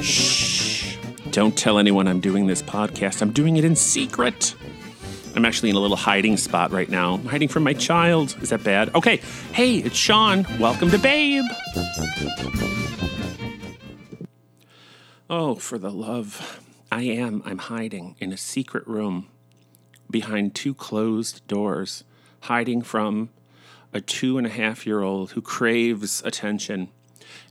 Shh. 0.00 0.96
Don't 1.30 1.56
tell 1.56 1.78
anyone 1.78 2.08
I'm 2.08 2.20
doing 2.20 2.46
this 2.46 2.62
podcast. 2.62 3.22
I'm 3.22 3.32
doing 3.32 3.56
it 3.56 3.64
in 3.64 3.76
secret. 3.76 4.54
I'm 5.34 5.44
actually 5.44 5.70
in 5.70 5.76
a 5.76 5.80
little 5.80 5.96
hiding 5.96 6.36
spot 6.38 6.70
right 6.70 6.88
now. 6.88 7.14
I'm 7.14 7.26
hiding 7.26 7.48
from 7.48 7.62
my 7.62 7.74
child. 7.74 8.36
Is 8.40 8.50
that 8.50 8.64
bad? 8.64 8.94
Okay. 8.94 9.18
Hey, 9.52 9.76
it's 9.76 9.96
Sean. 9.96 10.46
Welcome 10.58 10.90
to 10.90 10.98
Babe. 10.98 11.44
Oh, 15.28 15.56
for 15.56 15.78
the 15.78 15.90
love. 15.90 16.62
I 16.90 17.02
am. 17.02 17.42
I'm 17.44 17.58
hiding 17.58 18.16
in 18.18 18.32
a 18.32 18.36
secret 18.36 18.86
room 18.86 19.28
behind 20.10 20.54
two 20.54 20.72
closed 20.72 21.46
doors, 21.48 22.04
hiding 22.42 22.80
from 22.80 23.30
a 23.92 24.00
two 24.00 24.38
and 24.38 24.46
a 24.46 24.50
half 24.50 24.86
year 24.86 25.02
old 25.02 25.32
who 25.32 25.42
craves 25.42 26.22
attention. 26.24 26.88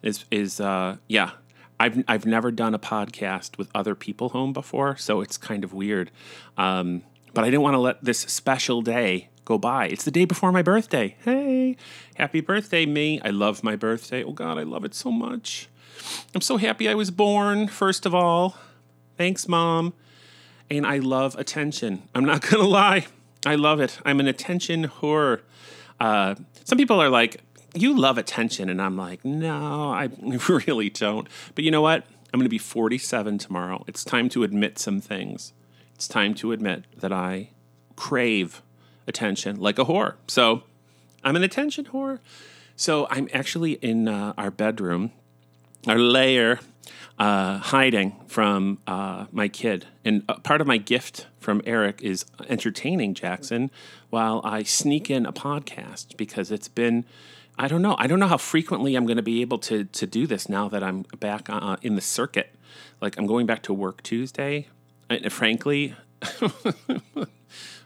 Is 0.02 0.26
is 0.32 0.60
uh 0.60 0.98
yeah. 1.08 1.32
I've 1.80 2.04
I've 2.08 2.26
never 2.26 2.52
done 2.52 2.74
a 2.74 2.80
podcast 2.80 3.58
with 3.58 3.70
other 3.76 3.96
people 3.96 4.30
home 4.30 4.54
before, 4.54 4.96
so 4.98 5.22
it's 5.22 5.38
kind 5.38 5.64
of 5.64 5.74
weird. 5.74 6.12
Um, 6.58 7.04
but 7.34 7.44
I 7.44 7.48
didn't 7.48 7.64
want 7.64 7.74
to 7.74 7.80
let 7.80 8.04
this 8.04 8.20
special 8.20 8.82
day 8.82 9.30
go 9.46 9.58
by. 9.58 9.88
It's 9.88 10.04
the 10.04 10.12
day 10.12 10.26
before 10.26 10.52
my 10.52 10.62
birthday. 10.62 11.16
Hey, 11.24 11.78
happy 12.16 12.42
birthday, 12.42 12.86
me. 12.86 13.22
I 13.24 13.30
love 13.30 13.64
my 13.64 13.76
birthday. 13.76 14.24
Oh, 14.24 14.32
God, 14.32 14.58
I 14.58 14.64
love 14.64 14.84
it 14.84 14.96
so 14.96 15.12
much. 15.12 15.70
I'm 16.34 16.42
so 16.42 16.58
happy 16.58 16.90
I 16.90 16.96
was 16.96 17.12
born, 17.12 17.68
first 17.68 18.06
of 18.06 18.14
all. 18.14 18.58
Thanks, 19.18 19.48
Mom. 19.48 19.94
And 20.70 20.86
I 20.86 20.98
love 20.98 21.36
attention. 21.36 22.04
I'm 22.16 22.26
not 22.26 22.42
to 22.50 22.58
lie. 22.58 23.06
I 23.46 23.56
love 23.56 23.80
it. 23.80 24.00
I'm 24.04 24.20
an 24.20 24.28
attention 24.28 24.88
whore. 24.88 25.42
Uh, 26.00 26.36
some 26.64 26.78
people 26.78 27.02
are 27.02 27.10
like, 27.10 27.42
you 27.76 27.98
love 27.98 28.18
attention. 28.18 28.70
And 28.70 28.82
I'm 28.82 28.98
like, 28.98 29.24
no, 29.26 29.92
I 29.92 30.10
really 30.50 30.90
don't. 30.90 31.28
But 31.54 31.64
you 31.64 31.72
know 31.72 31.82
what? 31.82 32.06
I'm 32.34 32.40
going 32.40 32.46
to 32.46 32.50
be 32.50 32.58
47 32.58 33.38
tomorrow. 33.38 33.84
It's 33.88 34.04
time 34.04 34.30
to 34.30 34.44
admit 34.44 34.78
some 34.78 35.00
things 35.00 35.54
it's 35.96 36.08
time 36.08 36.34
to 36.36 36.52
admit 36.52 36.84
that 36.98 37.12
I 37.14 37.50
crave 37.96 38.62
attention 39.08 39.56
like 39.60 39.80
a 39.80 39.86
whore. 39.86 40.16
So 40.28 40.64
I'm 41.24 41.36
an 41.36 41.44
attention 41.44 41.86
whore. 41.86 42.20
So 42.76 43.08
I'm 43.10 43.30
actually 43.34 43.74
in 43.74 44.10
uh, 44.10 44.34
our 44.38 44.52
bedroom, 44.52 45.12
our 45.88 45.98
lair, 45.98 46.60
uh, 47.18 47.60
hiding 47.60 48.18
from 48.28 48.80
uh, 48.86 49.28
my 49.32 49.48
kid. 49.48 49.88
And 50.04 50.24
uh, 50.28 50.36
part 50.40 50.60
of 50.60 50.68
my 50.68 50.76
gift 50.78 51.28
from 51.40 51.62
Eric 51.66 52.02
is 52.02 52.26
entertaining 52.50 53.14
Jackson 53.14 53.72
while 54.10 54.42
I 54.44 54.64
sneak 54.64 55.10
in 55.10 55.26
a 55.26 55.34
podcast 55.34 56.18
because 56.18 56.52
it's 56.52 56.68
been. 56.68 57.06
I 57.58 57.68
don't 57.68 57.82
know. 57.82 57.96
I 57.98 58.08
don't 58.08 58.20
know 58.20 58.28
how 58.28 58.38
frequently 58.38 58.96
I'm 58.96 59.06
going 59.06 59.18
to 59.18 59.24
be 59.24 59.42
able 59.42 59.60
to 59.60 59.86
to 59.86 60.08
do 60.08 60.28
this 60.28 60.50
now 60.50 60.68
that 60.70 60.84
I'm 60.84 61.04
back 61.20 61.50
uh, 61.50 61.78
in 61.82 61.96
the 61.96 62.02
circuit. 62.02 62.56
Like 63.02 63.18
I'm 63.18 63.28
going 63.28 63.46
back 63.46 63.64
to 63.64 63.74
work 63.74 64.04
Tuesday, 64.04 64.68
and 65.10 65.32
frankly, 65.32 65.96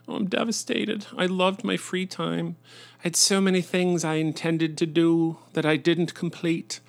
I'm 0.08 0.26
devastated. 0.26 1.06
I 1.18 1.26
loved 1.26 1.64
my 1.64 1.78
free 1.78 2.06
time. 2.06 2.56
I 3.00 3.04
had 3.04 3.16
so 3.16 3.40
many 3.40 3.62
things 3.62 4.04
I 4.04 4.16
intended 4.16 4.78
to 4.80 4.86
do 4.86 5.38
that 5.54 5.66
I 5.66 5.78
didn't 5.78 6.14
complete 6.14 6.80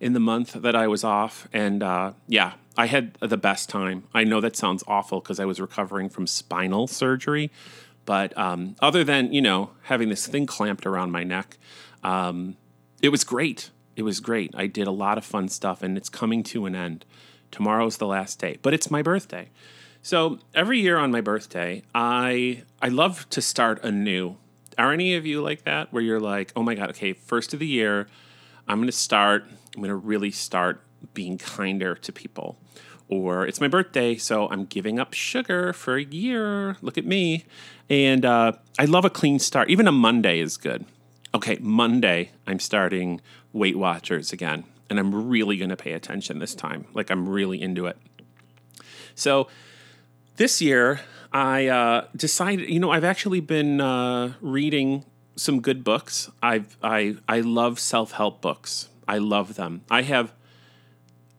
in 0.00 0.14
the 0.14 0.20
month 0.20 0.54
that 0.54 0.74
I 0.74 0.88
was 0.88 1.04
off. 1.04 1.46
And 1.52 1.82
uh, 1.82 2.12
yeah, 2.26 2.54
I 2.76 2.86
had 2.86 3.14
the 3.20 3.36
best 3.36 3.68
time. 3.68 4.04
I 4.14 4.24
know 4.24 4.40
that 4.40 4.56
sounds 4.56 4.82
awful 4.86 5.20
because 5.20 5.38
I 5.38 5.44
was 5.44 5.60
recovering 5.60 6.08
from 6.08 6.26
spinal 6.26 6.86
surgery. 6.86 7.50
But 8.06 8.36
um, 8.36 8.76
other 8.80 9.04
than, 9.04 9.32
you 9.32 9.42
know, 9.42 9.70
having 9.82 10.08
this 10.08 10.26
thing 10.26 10.46
clamped 10.46 10.86
around 10.86 11.12
my 11.12 11.22
neck, 11.22 11.58
um, 12.02 12.56
it 13.02 13.10
was 13.10 13.24
great. 13.24 13.70
It 13.96 14.02
was 14.02 14.20
great. 14.20 14.54
I 14.54 14.66
did 14.66 14.86
a 14.86 14.92
lot 14.92 15.18
of 15.18 15.24
fun 15.24 15.48
stuff 15.48 15.82
and 15.82 15.96
it's 15.96 16.08
coming 16.08 16.42
to 16.44 16.66
an 16.66 16.74
end. 16.74 17.04
Tomorrow's 17.50 17.96
the 17.96 18.06
last 18.06 18.38
day, 18.38 18.58
but 18.62 18.72
it's 18.72 18.90
my 18.90 19.02
birthday. 19.02 19.50
So 20.02 20.38
every 20.54 20.80
year 20.80 20.96
on 20.96 21.10
my 21.10 21.20
birthday, 21.20 21.82
I 21.94 22.62
I 22.80 22.88
love 22.88 23.28
to 23.30 23.42
start 23.42 23.82
anew. 23.84 24.36
Are 24.78 24.92
any 24.92 25.14
of 25.14 25.26
you 25.26 25.42
like 25.42 25.64
that? 25.64 25.92
Where 25.92 26.02
you're 26.02 26.20
like, 26.20 26.52
oh 26.56 26.62
my 26.62 26.74
god, 26.74 26.90
okay, 26.90 27.12
first 27.12 27.52
of 27.52 27.60
the 27.60 27.66
year, 27.66 28.06
I'm 28.66 28.80
gonna 28.80 28.92
start. 28.92 29.44
I'm 29.74 29.82
gonna 29.82 29.96
really 29.96 30.30
start 30.30 30.82
being 31.12 31.38
kinder 31.38 31.94
to 31.96 32.12
people. 32.12 32.58
Or 33.08 33.44
it's 33.44 33.60
my 33.60 33.66
birthday, 33.66 34.16
so 34.16 34.48
I'm 34.48 34.64
giving 34.64 35.00
up 35.00 35.12
sugar 35.12 35.72
for 35.72 35.96
a 35.96 36.04
year. 36.04 36.76
Look 36.80 36.96
at 36.96 37.04
me. 37.04 37.44
And 37.90 38.24
uh, 38.24 38.52
I 38.78 38.84
love 38.84 39.04
a 39.04 39.10
clean 39.10 39.40
start. 39.40 39.68
Even 39.68 39.88
a 39.88 39.92
Monday 39.92 40.38
is 40.38 40.56
good. 40.56 40.86
Okay, 41.34 41.58
Monday, 41.60 42.30
I'm 42.46 42.58
starting 42.58 43.20
Weight 43.52 43.76
Watchers 43.76 44.32
again. 44.32 44.64
And 44.88 44.98
I'm 44.98 45.28
really 45.28 45.56
going 45.56 45.70
to 45.70 45.76
pay 45.76 45.92
attention 45.92 46.40
this 46.40 46.54
time. 46.54 46.86
Like, 46.92 47.10
I'm 47.10 47.28
really 47.28 47.62
into 47.62 47.86
it. 47.86 47.96
So, 49.14 49.46
this 50.36 50.60
year, 50.60 51.00
I 51.32 51.68
uh, 51.68 52.06
decided, 52.16 52.68
you 52.68 52.80
know, 52.80 52.90
I've 52.90 53.04
actually 53.04 53.40
been 53.40 53.80
uh, 53.80 54.32
reading 54.40 55.04
some 55.36 55.60
good 55.60 55.84
books. 55.84 56.30
I've 56.42 56.76
I 56.82 57.16
I 57.28 57.40
love 57.40 57.78
self 57.78 58.12
help 58.12 58.40
books. 58.40 58.88
I 59.08 59.18
love 59.18 59.54
them. 59.54 59.82
I 59.90 60.02
have, 60.02 60.32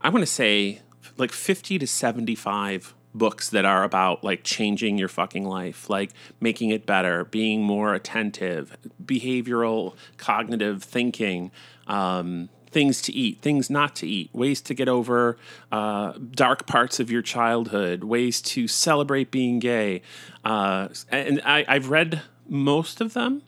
I 0.01 0.09
want 0.09 0.21
to 0.23 0.31
say, 0.31 0.81
like 1.17 1.31
fifty 1.31 1.77
to 1.77 1.87
seventy 1.87 2.35
five 2.35 2.93
books 3.13 3.49
that 3.49 3.65
are 3.65 3.83
about 3.83 4.23
like 4.23 4.43
changing 4.43 4.97
your 4.97 5.07
fucking 5.07 5.45
life, 5.45 5.89
like 5.89 6.11
making 6.39 6.69
it 6.69 6.85
better, 6.85 7.25
being 7.25 7.63
more 7.63 7.93
attentive, 7.93 8.77
behavioral, 9.03 9.95
cognitive 10.17 10.83
thinking. 10.83 11.51
Um, 11.87 12.49
things 12.71 13.01
to 13.01 13.11
eat, 13.11 13.41
things 13.41 13.69
not 13.69 13.95
to 13.97 14.07
eat, 14.07 14.29
ways 14.33 14.61
to 14.61 14.73
get 14.73 14.87
over 14.87 15.37
uh, 15.71 16.13
dark 16.31 16.65
parts 16.65 16.99
of 16.99 17.11
your 17.11 17.21
childhood, 17.21 18.03
ways 18.03 18.41
to 18.41 18.67
celebrate 18.67 19.29
being 19.29 19.59
gay. 19.59 20.01
Uh, 20.45 20.87
and 21.09 21.41
I, 21.41 21.65
have 21.67 21.89
read 21.89 22.21
most 22.47 23.01
of 23.01 23.13
them. 23.13 23.43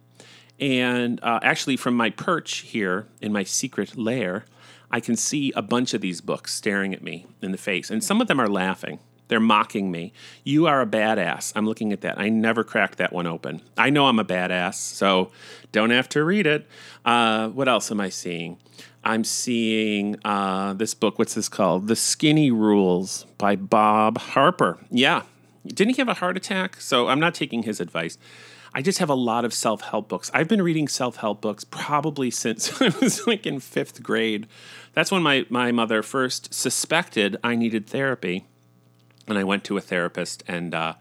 And 0.59 1.24
uh, 1.24 1.40
actually, 1.41 1.78
from 1.78 1.95
my 1.95 2.09
perch 2.09 2.59
here 2.59 3.07
in 3.22 3.31
my 3.31 3.44
secret 3.44 3.97
lair, 3.97 4.45
I 4.91 5.00
can 5.00 5.16
see 5.16 5.51
a 5.56 5.62
bunch 5.62 5.94
of 5.94 6.01
these 6.01 6.22
books 6.22 6.53
staring 6.53 6.94
at 6.94 7.01
me 7.01 7.25
in 7.41 7.51
the 7.51 7.57
face. 7.57 7.90
And 7.90 8.03
some 8.03 8.22
of 8.22 8.28
them 8.28 8.40
are 8.40 8.47
laughing. 8.47 9.00
They're 9.28 9.39
mocking 9.39 9.89
me. 9.91 10.13
You 10.44 10.67
are 10.67 10.81
a 10.81 10.85
badass. 10.85 11.53
I'm 11.56 11.66
looking 11.66 11.94
at 11.94 12.01
that. 12.01 12.19
I 12.19 12.29
never 12.29 12.63
cracked 12.63 12.97
that 12.97 13.13
one 13.13 13.28
open. 13.28 13.61
I 13.78 13.89
know 13.89 14.07
I'm 14.07 14.19
a 14.19 14.25
badass, 14.25 14.75
so 14.75 15.31
don't 15.72 15.89
have 15.89 16.09
to 16.09 16.23
read 16.23 16.45
it. 16.45 16.67
Uh, 17.06 17.50
what 17.50 17.67
else 17.67 17.91
am 17.91 18.00
I 18.00 18.09
seeing? 18.09 18.57
I'm 19.03 19.23
seeing 19.23 20.16
uh, 20.23 20.73
this 20.73 20.94
book. 20.94 21.19
What's 21.19 21.33
this 21.33 21.50
called? 21.50 21.88
The 21.88 21.95
Skinny 21.95 22.51
Rules 22.51 23.25
by 23.38 23.56
Bob 23.56 24.17
Harper. 24.17 24.78
Yeah. 24.89 25.23
Didn't 25.66 25.95
he 25.95 26.01
have 26.01 26.09
a 26.09 26.16
heart 26.16 26.38
attack? 26.38 26.79
So 26.79 27.07
I'm 27.07 27.19
not 27.19 27.33
taking 27.33 27.63
his 27.63 27.79
advice. 27.79 28.17
I 28.75 28.81
just 28.81 29.00
have 29.00 29.09
a 29.09 29.16
lot 29.16 29.45
of 29.45 29.53
self 29.53 29.81
help 29.81 30.09
books. 30.09 30.31
I've 30.33 30.47
been 30.47 30.62
reading 30.62 30.88
self 30.88 31.17
help 31.17 31.41
books 31.41 31.63
probably 31.63 32.31
since 32.31 32.81
I 32.81 32.89
was 33.01 33.28
like 33.28 33.45
in 33.45 33.59
fifth 33.59 34.01
grade. 34.01 34.47
That's 34.94 35.12
when 35.12 35.22
my, 35.22 35.45
my 35.50 35.72
mother 35.72 36.01
first 36.01 36.53
suspected 36.53 37.38
I 37.44 37.56
needed 37.56 37.88
therapy. 37.88 38.45
And 39.28 39.38
I 39.38 39.44
went 39.44 39.63
to 39.66 39.78
a 39.78 39.81
therapist. 39.81 40.44
And 40.47 40.73
uh, 40.73 40.94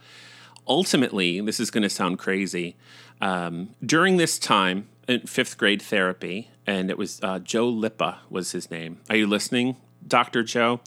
ultimately, 0.66 1.40
this 1.40 1.60
is 1.60 1.70
going 1.70 1.82
to 1.82 1.90
sound 1.90 2.18
crazy. 2.18 2.76
Um, 3.20 3.70
during 3.84 4.16
this 4.16 4.38
time, 4.38 4.88
in 5.08 5.20
fifth 5.20 5.58
grade 5.58 5.82
therapy, 5.82 6.50
and 6.66 6.90
it 6.90 6.98
was 6.98 7.20
uh, 7.22 7.38
Joe 7.40 7.70
Lippa 7.70 8.18
was 8.30 8.52
his 8.52 8.70
name. 8.70 9.00
Are 9.10 9.16
you 9.16 9.26
listening, 9.26 9.76
Doctor 10.06 10.42
Joe? 10.42 10.80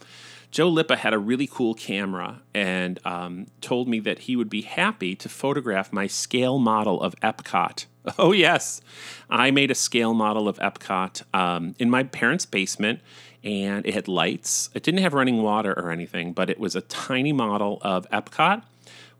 Joe 0.51 0.71
Lippa 0.71 0.97
had 0.97 1.13
a 1.13 1.19
really 1.19 1.47
cool 1.47 1.73
camera 1.73 2.41
and 2.53 2.99
um, 3.03 3.47
told 3.59 3.89
me 3.89 3.99
that 3.99 4.19
he 4.19 4.37
would 4.37 4.49
be 4.49 4.61
happy 4.61 5.13
to 5.15 5.27
photograph 5.27 5.91
my 5.91 6.07
scale 6.07 6.59
model 6.59 7.01
of 7.01 7.15
Epcot. 7.21 7.85
Oh, 8.19 8.33
yes. 8.33 8.81
I 9.31 9.49
made 9.49 9.71
a 9.71 9.75
scale 9.75 10.13
model 10.13 10.47
of 10.47 10.59
Epcot 10.59 11.23
um, 11.33 11.73
in 11.79 11.89
my 11.89 12.03
parents' 12.03 12.45
basement, 12.45 12.99
and 13.45 13.85
it 13.85 13.93
had 13.93 14.07
lights. 14.07 14.71
It 14.73 14.81
didn't 14.81 15.01
have 15.01 15.13
running 15.13 15.43
water 15.43 15.71
or 15.71 15.91
anything, 15.91 16.33
but 16.33 16.49
it 16.49 16.59
was 16.59 16.75
a 16.75 16.81
tiny 16.81 17.31
model 17.31 17.77
of 17.83 18.09
Epcot 18.09 18.63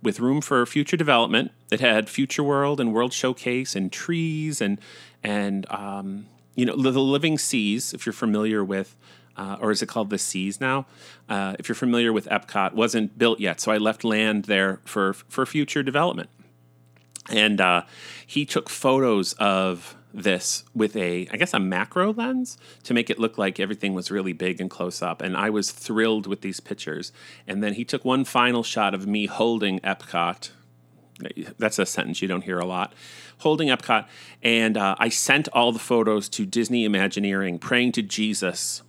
with 0.02 0.20
room 0.20 0.42
for 0.42 0.66
future 0.66 0.98
development. 0.98 1.52
It 1.72 1.80
had 1.80 2.10
Future 2.10 2.44
World 2.44 2.80
and 2.82 2.92
World 2.92 3.14
Showcase 3.14 3.76
and 3.76 3.92
trees 3.92 4.62
and 4.62 4.80
and 5.24 5.70
um, 5.72 6.26
you 6.56 6.66
know 6.66 6.76
the 6.76 7.00
living 7.00 7.38
seas. 7.38 7.94
If 7.94 8.06
you're 8.06 8.14
familiar 8.14 8.64
with, 8.64 8.96
uh, 9.38 9.58
or 9.62 9.70
is 9.70 9.84
it 9.84 9.88
called 9.88 10.10
the 10.10 10.18
seas 10.18 10.60
now? 10.60 10.88
Uh, 11.30 11.56
if 11.60 11.70
you're 11.70 11.76
familiar 11.76 12.12
with 12.12 12.26
Epcot, 12.28 12.74
wasn't 12.74 13.18
built 13.18 13.40
yet, 13.40 13.62
so 13.62 13.72
I 13.72 13.78
left 13.78 14.04
land 14.04 14.46
there 14.46 14.82
for 14.86 15.14
for 15.14 15.46
future 15.46 15.84
development. 15.84 16.30
And 17.30 17.60
uh, 17.62 17.84
he 18.26 18.46
took 18.46 18.70
photos 18.70 19.34
of 19.34 19.96
this 20.16 20.64
with 20.74 20.96
a, 20.96 21.28
I 21.32 21.38
guess, 21.38 21.54
a 21.54 21.60
macro 21.60 22.14
lens 22.14 22.58
to 22.84 22.94
make 22.94 23.10
it 23.10 23.20
look 23.20 23.38
like 23.38 23.60
everything 23.60 23.94
was 23.94 24.10
really 24.10 24.34
big 24.34 24.62
and 24.62 24.70
close 24.70 25.02
up. 25.02 25.22
And 25.22 25.36
I 25.36 25.50
was 25.50 25.72
thrilled 25.72 26.26
with 26.26 26.42
these 26.42 26.60
pictures. 26.60 27.12
And 27.48 27.64
then 27.64 27.74
he 27.74 27.84
took 27.84 28.06
one 28.06 28.24
final 28.24 28.64
shot 28.64 28.94
of 28.94 29.06
me 29.06 29.26
holding 29.26 29.80
Epcot. 29.82 30.52
That's 31.58 31.80
a 31.80 31.86
sentence 31.86 32.22
you 32.22 32.28
don't 32.28 32.44
hear 32.44 32.60
a 32.60 32.66
lot. 32.66 32.94
Holding 33.40 33.70
Epcot. 33.70 34.08
And 34.42 34.78
uh, 34.78 34.96
I 34.98 35.10
sent 35.10 35.50
all 35.50 35.72
the 35.72 35.80
photos 35.80 36.30
to 36.30 36.46
Disney 36.46 36.86
Imagineering, 36.86 37.60
praying 37.60 37.92
to 37.94 38.02
Jesus 38.02 38.84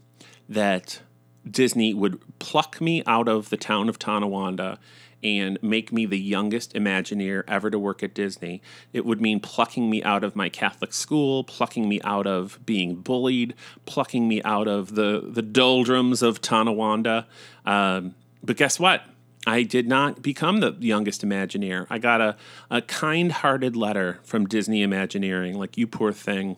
that 0.48 1.00
Disney 1.48 1.92
would 1.92 2.20
pluck 2.38 2.80
me 2.80 3.02
out 3.06 3.28
of 3.28 3.50
the 3.50 3.56
town 3.56 3.88
of 3.88 3.98
Tonawanda 3.98 4.78
and 5.26 5.58
make 5.60 5.92
me 5.92 6.06
the 6.06 6.18
youngest 6.18 6.74
Imagineer 6.74 7.42
ever 7.48 7.70
to 7.70 7.78
work 7.78 8.02
at 8.02 8.14
Disney. 8.14 8.62
It 8.92 9.04
would 9.04 9.20
mean 9.20 9.40
plucking 9.40 9.90
me 9.90 10.02
out 10.02 10.22
of 10.22 10.36
my 10.36 10.48
Catholic 10.48 10.92
school, 10.92 11.42
plucking 11.42 11.88
me 11.88 12.00
out 12.04 12.26
of 12.26 12.58
being 12.64 12.96
bullied, 12.96 13.54
plucking 13.86 14.28
me 14.28 14.40
out 14.42 14.68
of 14.68 14.94
the, 14.94 15.22
the 15.26 15.42
doldrums 15.42 16.22
of 16.22 16.40
Tonawanda. 16.40 17.26
Um, 17.64 18.14
but 18.42 18.56
guess 18.56 18.78
what? 18.78 19.02
I 19.48 19.62
did 19.62 19.86
not 19.86 20.22
become 20.22 20.60
the 20.60 20.76
youngest 20.80 21.22
Imagineer. 21.22 21.86
I 21.88 21.98
got 21.98 22.20
a, 22.20 22.36
a 22.70 22.82
kind 22.82 23.30
hearted 23.30 23.76
letter 23.76 24.20
from 24.22 24.46
Disney 24.46 24.82
Imagineering, 24.82 25.58
like, 25.58 25.76
you 25.76 25.86
poor 25.86 26.12
thing. 26.12 26.56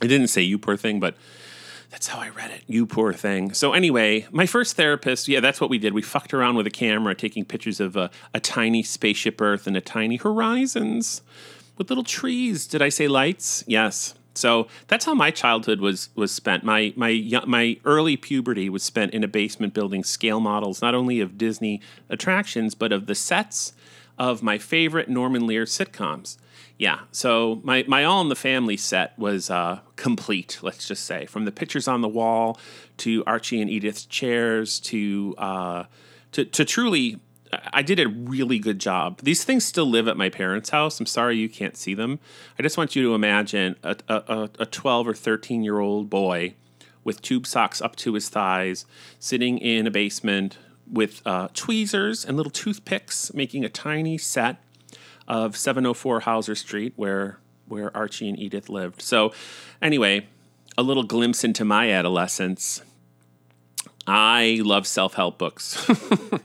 I 0.00 0.06
didn't 0.06 0.28
say 0.28 0.42
you 0.42 0.58
poor 0.58 0.76
thing, 0.76 1.00
but 1.00 1.16
that's 1.90 2.06
how 2.08 2.18
I 2.18 2.28
read 2.28 2.50
it. 2.50 2.62
You 2.66 2.86
poor 2.86 3.12
thing. 3.12 3.52
So 3.54 3.72
anyway, 3.72 4.26
my 4.30 4.46
first 4.46 4.76
therapist, 4.76 5.28
yeah, 5.28 5.40
that's 5.40 5.60
what 5.60 5.70
we 5.70 5.78
did. 5.78 5.94
We 5.94 6.02
fucked 6.02 6.34
around 6.34 6.56
with 6.56 6.66
a 6.66 6.70
camera, 6.70 7.14
taking 7.14 7.44
pictures 7.44 7.80
of 7.80 7.96
a, 7.96 8.10
a 8.34 8.40
tiny 8.40 8.82
spaceship 8.82 9.40
Earth 9.40 9.66
and 9.66 9.76
a 9.76 9.80
tiny 9.80 10.16
horizons 10.16 11.22
with 11.76 11.88
little 11.90 12.04
trees. 12.04 12.66
Did 12.66 12.82
I 12.82 12.90
say 12.90 13.08
lights? 13.08 13.64
Yes. 13.66 14.14
So 14.34 14.68
that's 14.86 15.04
how 15.04 15.14
my 15.14 15.30
childhood 15.30 15.80
was 15.80 16.10
was 16.14 16.30
spent. 16.30 16.62
My 16.62 16.92
my 16.94 17.24
my 17.46 17.78
early 17.84 18.16
puberty 18.16 18.68
was 18.68 18.84
spent 18.84 19.12
in 19.12 19.24
a 19.24 19.28
basement 19.28 19.74
building 19.74 20.04
scale 20.04 20.38
models, 20.38 20.80
not 20.80 20.94
only 20.94 21.20
of 21.20 21.36
Disney 21.36 21.80
attractions, 22.08 22.76
but 22.76 22.92
of 22.92 23.06
the 23.06 23.16
sets 23.16 23.72
of 24.16 24.42
my 24.42 24.58
favorite 24.58 25.08
Norman 25.08 25.46
Lear 25.46 25.64
sitcoms. 25.64 26.36
Yeah, 26.78 27.00
so 27.10 27.60
my, 27.64 27.84
my 27.88 28.04
All 28.04 28.20
in 28.20 28.28
the 28.28 28.36
Family 28.36 28.76
set 28.76 29.18
was 29.18 29.50
uh, 29.50 29.80
complete, 29.98 30.60
let's 30.62 30.88
just 30.88 31.04
say. 31.04 31.26
From 31.26 31.44
the 31.44 31.52
pictures 31.52 31.86
on 31.86 32.00
the 32.00 32.08
wall 32.08 32.58
to 32.98 33.22
Archie 33.26 33.60
and 33.60 33.68
Edith's 33.68 34.06
chairs 34.06 34.80
to, 34.80 35.34
uh, 35.36 35.84
to, 36.32 36.46
to 36.46 36.64
truly, 36.64 37.20
I 37.72 37.82
did 37.82 38.00
a 38.00 38.08
really 38.08 38.58
good 38.58 38.78
job. 38.78 39.20
These 39.22 39.44
things 39.44 39.64
still 39.64 39.86
live 39.86 40.08
at 40.08 40.16
my 40.16 40.30
parents' 40.30 40.70
house. 40.70 40.98
I'm 41.00 41.06
sorry 41.06 41.36
you 41.36 41.48
can't 41.48 41.76
see 41.76 41.94
them. 41.94 42.20
I 42.58 42.62
just 42.62 42.78
want 42.78 42.96
you 42.96 43.02
to 43.02 43.14
imagine 43.14 43.76
a, 43.82 43.96
a, 44.08 44.50
a 44.60 44.66
12 44.66 45.08
or 45.08 45.14
13 45.14 45.62
year 45.62 45.80
old 45.80 46.08
boy 46.08 46.54
with 47.04 47.20
tube 47.20 47.46
socks 47.46 47.82
up 47.82 47.96
to 47.96 48.14
his 48.14 48.28
thighs 48.28 48.86
sitting 49.18 49.58
in 49.58 49.86
a 49.86 49.90
basement 49.90 50.58
with 50.90 51.22
uh, 51.26 51.48
tweezers 51.54 52.24
and 52.24 52.36
little 52.36 52.50
toothpicks 52.50 53.32
making 53.34 53.64
a 53.64 53.68
tiny 53.68 54.16
set 54.16 54.62
of 55.26 55.56
704 55.56 56.20
Hauser 56.20 56.54
Street, 56.54 56.94
where 56.96 57.38
where 57.68 57.96
Archie 57.96 58.28
and 58.28 58.38
Edith 58.38 58.68
lived. 58.68 59.02
So, 59.02 59.32
anyway, 59.80 60.26
a 60.76 60.82
little 60.82 61.02
glimpse 61.02 61.44
into 61.44 61.64
my 61.64 61.90
adolescence. 61.90 62.82
I 64.06 64.60
love 64.62 64.86
self 64.86 65.14
help 65.14 65.38
books. 65.38 65.86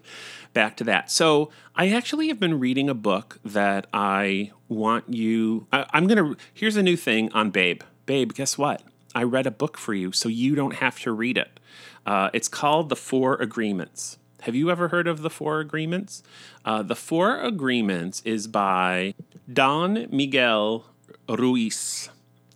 Back 0.54 0.78
to 0.78 0.84
that. 0.84 1.10
So, 1.10 1.52
I 1.76 1.90
actually 1.90 2.28
have 2.28 2.40
been 2.40 2.60
reading 2.60 2.90
a 2.90 2.94
book 2.94 3.40
that 3.44 3.88
I 3.94 4.52
want 4.70 5.12
you. 5.12 5.68
I, 5.72 5.86
I'm 5.92 6.08
going 6.08 6.18
to. 6.18 6.38
Here's 6.54 6.76
a 6.76 6.84
new 6.84 6.98
thing 6.98 7.32
on 7.32 7.50
Babe. 7.52 7.82
Babe, 8.06 8.34
guess 8.34 8.58
what? 8.58 8.84
I 9.16 9.24
read 9.24 9.48
a 9.48 9.52
book 9.52 9.78
for 9.78 9.94
you, 9.94 10.12
so 10.12 10.28
you 10.30 10.56
don't 10.56 10.76
have 10.76 11.00
to 11.02 11.12
read 11.12 11.38
it. 11.38 11.60
Uh, 12.06 12.30
it's 12.34 12.48
called 12.48 12.90
The 12.90 12.96
Four 12.96 13.36
Agreements. 13.36 14.18
Have 14.42 14.56
you 14.56 14.70
ever 14.70 14.90
heard 14.90 15.08
of 15.08 15.22
the 15.22 15.30
Four 15.30 15.60
Agreements? 15.60 16.22
Uh, 16.66 16.84
the 16.84 16.96
Four 16.96 17.40
Agreements 17.40 18.22
is 18.26 18.48
by 18.48 19.14
Don 19.52 20.08
Miguel 20.12 20.86
Ruiz. 21.30 22.10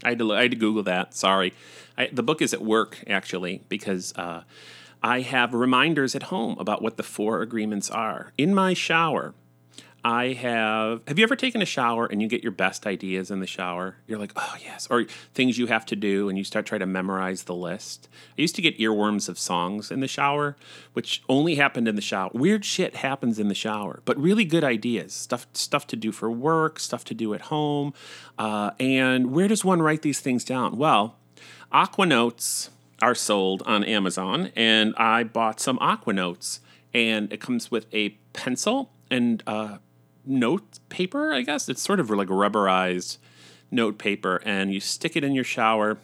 I 0.04 0.10
had 0.10 0.20
to, 0.20 0.34
I 0.34 0.44
had 0.44 0.52
to 0.52 0.58
Google 0.58 0.84
that. 0.84 1.14
Sorry. 1.14 1.54
I, 1.98 2.10
the 2.12 2.24
book 2.24 2.42
is 2.42 2.54
at 2.54 2.62
work, 2.62 3.04
actually, 3.08 3.64
because 3.70 4.14
uh, 4.16 4.44
I 5.02 5.22
have 5.22 5.54
reminders 5.54 6.16
at 6.16 6.24
home 6.24 6.58
about 6.60 6.82
what 6.82 6.98
the 6.98 7.04
four 7.04 7.42
agreements 7.42 7.90
are. 7.90 8.34
In 8.38 8.54
my 8.54 8.74
shower, 8.74 9.34
I 10.08 10.32
have. 10.32 11.02
Have 11.06 11.20
you 11.20 11.24
ever 11.24 11.36
taken 11.36 11.62
a 11.62 11.66
shower 11.66 12.06
and 12.06 12.22
you 12.22 12.30
get 12.30 12.42
your 12.42 12.54
best 12.54 12.88
ideas 12.88 13.30
in 13.30 13.42
the 13.42 13.46
shower? 13.46 13.98
You're 14.08 14.20
like, 14.20 14.32
oh, 14.38 14.56
yes. 14.64 14.88
Or 14.90 15.04
things 15.34 15.58
you 15.58 15.68
have 15.68 15.86
to 15.88 15.98
do 15.98 16.30
and 16.30 16.38
you 16.38 16.46
start 16.46 16.66
trying 16.66 16.80
to 16.80 16.86
memorize 16.86 17.44
the 17.44 17.54
list. 17.54 18.08
I 18.38 18.42
used 18.42 18.56
to 18.56 18.62
get 18.62 18.80
earworms 18.80 19.28
of 19.28 19.38
songs 19.38 19.92
in 19.92 20.00
the 20.00 20.08
shower, 20.08 20.56
which 20.94 21.24
only 21.28 21.56
happened 21.56 21.90
in 21.90 21.98
the 21.98 22.02
shower. 22.02 22.30
Weird 22.34 22.64
shit 22.64 22.96
happens 22.96 23.38
in 23.38 23.50
the 23.50 23.54
shower, 23.54 24.02
but 24.06 24.18
really 24.18 24.46
good 24.46 24.64
ideas. 24.64 25.12
Stuff, 25.12 25.46
stuff 25.52 25.86
to 25.88 25.98
do 25.98 26.14
for 26.14 26.32
work, 26.32 26.80
stuff 26.80 27.04
to 27.04 27.14
do 27.14 27.34
at 27.34 27.42
home. 27.42 27.94
Uh, 28.40 28.72
and 28.80 29.34
where 29.34 29.50
does 29.50 29.66
one 29.66 29.82
write 29.82 30.04
these 30.04 30.22
things 30.22 30.46
down? 30.46 30.78
Well, 30.78 31.18
Aquanotes 31.74 32.70
are 33.02 33.14
sold 33.14 33.62
on 33.66 33.84
Amazon, 33.84 34.54
and 34.56 34.96
I 34.96 35.26
bought 35.26 35.60
some 35.60 35.78
Aquanotes. 35.80 36.62
And 36.94 37.32
it 37.34 37.42
comes 37.42 37.70
with 37.70 37.94
a 37.94 38.12
pencil 38.32 38.94
and 39.12 39.44
uh, 39.46 39.80
note 40.28 40.80
paper, 40.90 41.34
I 41.34 41.42
guess. 41.42 41.70
It's 41.70 41.82
sort 41.82 42.00
of 42.00 42.10
like 42.10 42.28
rubberized 42.28 43.18
note 43.72 43.98
paper, 43.98 44.42
and 44.46 44.74
you 44.74 44.80
stick 44.80 45.16
it 45.16 45.24
in 45.24 45.34
your 45.34 45.44
shower. 45.44 45.98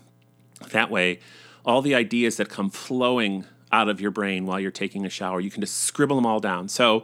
That 0.72 0.90
way, 0.90 1.20
all 1.66 1.82
the 1.82 1.96
ideas 1.96 2.38
that 2.38 2.50
come 2.50 2.70
flowing 2.70 3.46
out 3.72 3.90
of 3.90 4.00
your 4.00 4.12
brain 4.12 4.46
while 4.46 4.60
you're 4.60 4.72
taking 4.72 5.06
a 5.06 5.10
shower, 5.10 5.40
you 5.40 5.50
can 5.50 5.62
just 5.62 5.78
scribble 5.82 6.16
them 6.18 6.26
all 6.26 6.40
down. 6.40 6.70
So, 6.70 7.04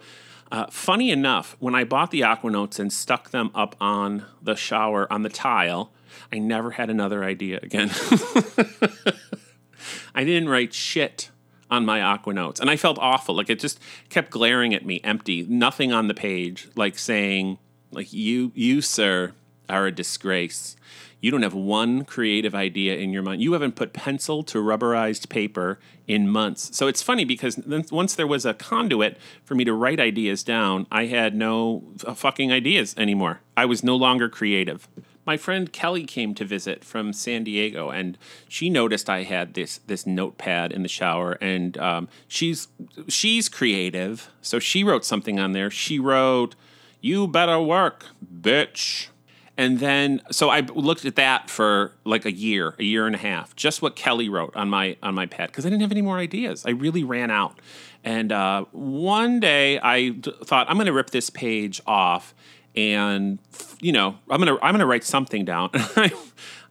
uh, 0.51 0.68
funny 0.69 1.12
enough, 1.12 1.56
when 1.60 1.75
I 1.75 1.83
bought 1.83 2.12
the 2.12 2.21
Aquanotes 2.21 2.80
and 2.80 2.92
stuck 2.92 3.30
them 3.31 3.51
up 3.54 3.75
on 3.80 4.25
the 4.42 4.56
shower 4.56 5.12
on 5.12 5.24
the 5.24 5.30
tile, 5.30 5.92
I 6.31 6.39
never 6.39 6.71
had 6.71 6.89
another 6.89 7.24
idea 7.24 7.60
again. 7.62 7.92
I 10.16 10.24
didn't 10.24 10.50
write 10.50 10.74
shit 10.74 11.30
on 11.71 11.86
my 11.86 12.01
aqua 12.01 12.33
notes 12.33 12.60
and 12.60 12.69
i 12.69 12.75
felt 12.75 12.98
awful. 13.00 13.36
Like 13.36 13.50
it 13.50 13.60
just 13.60 13.80
kept 14.10 14.31
glaring 14.31 14.74
at 14.74 14.86
me 14.86 15.01
empty. 15.04 15.45
Nothing 15.48 15.92
on 15.94 16.07
the 16.07 16.13
page 16.13 16.68
like 16.75 16.98
saying 16.98 17.57
like 17.92 18.12
you 18.13 18.51
you 18.56 18.81
sir 18.81 19.33
are 19.68 19.86
a 19.86 19.92
disgrace. 19.92 20.75
You 21.21 21.31
don't 21.31 21.44
have 21.44 21.54
one 21.54 22.06
creative 22.06 22.56
idea 22.56 22.95
in 22.95 23.12
your 23.12 23.21
mind. 23.21 23.42
You 23.42 23.51
haven't 23.51 23.75
put 23.75 23.92
pencil 23.92 24.42
to 24.44 24.57
rubberized 24.60 25.27
paper 25.27 25.77
in 26.07 26.30
months. 26.30 26.75
So 26.75 26.88
it's 26.88 27.04
funny 27.04 27.25
because 27.25 27.60
once 27.92 28.16
there 28.16 28.25
was 28.25 28.45
a 28.45 28.54
conduit 28.54 29.18
for 29.44 29.54
me 29.54 29.66
to 29.66 29.74
write 29.74 30.00
ideas 30.00 30.44
down 30.44 30.88
i 30.92 31.06
had 31.06 31.36
no 31.36 31.83
uh, 32.06 32.13
fucking 32.13 32.51
ideas 32.51 32.95
anymore. 32.98 33.42
I 33.57 33.66
was 33.66 33.83
no 33.83 33.95
longer 33.95 34.30
creative 34.30 34.88
my 35.30 35.38
friend 35.38 35.72
Kelly 35.72 36.06
came 36.06 36.34
to 36.34 36.44
visit 36.44 36.84
from 36.84 37.14
San 37.14 37.44
Diego, 37.44 37.92
and 37.92 38.18
she 38.48 38.68
noticed 38.68 39.12
I 39.12 39.22
had 39.22 39.54
this 39.54 39.80
this 39.86 40.08
notepad 40.08 40.72
in 40.72 40.81
the 40.81 40.90
shower, 40.90 41.34
and 41.34 41.78
um, 41.78 42.10
she's 42.28 42.68
she's 43.08 43.48
creative, 43.48 44.31
so 44.42 44.57
she 44.57 44.83
wrote 44.83 45.06
something 45.06 45.40
on 45.40 45.52
there. 45.52 45.69
She 45.69 46.00
wrote, 46.00 46.56
"You 47.00 47.28
better 47.28 47.62
work, 47.62 48.07
bitch." 48.42 49.09
And 49.56 49.78
then, 49.78 50.24
so 50.31 50.50
I 50.50 50.62
looked 50.62 51.06
at 51.06 51.16
that 51.18 51.48
for 51.48 51.92
like 52.06 52.26
a 52.26 52.31
year, 52.31 52.74
a 52.80 52.83
year 52.83 53.06
and 53.06 53.14
a 53.14 53.19
half, 53.19 53.56
just 53.56 53.83
what 53.83 53.95
Kelly 53.95 54.30
wrote 54.30 54.56
on 54.56 54.68
my 54.68 54.98
on 55.04 55.14
my 55.14 55.28
pad 55.28 55.50
because 55.52 55.64
I 55.64 55.69
didn't 55.69 55.83
have 55.83 55.92
any 55.92 56.02
more 56.02 56.18
ideas. 56.18 56.66
I 56.66 56.71
really 56.71 57.04
ran 57.04 57.30
out. 57.30 57.59
And 58.04 58.31
uh, 58.31 58.66
one 58.71 59.40
day, 59.40 59.78
I 59.78 60.09
d- 60.09 60.33
thought 60.44 60.68
I'm 60.68 60.78
going 60.78 60.88
to 60.88 60.94
rip 60.94 61.12
this 61.12 61.30
page 61.30 61.81
off 61.86 62.33
and 62.80 63.40
you 63.81 63.92
know 63.92 64.16
i'm 64.30 64.40
gonna 64.40 64.57
i'm 64.62 64.74
gonna 64.74 64.86
write 64.86 65.04
something 65.04 65.45
down 65.45 65.69
I, 65.74 66.12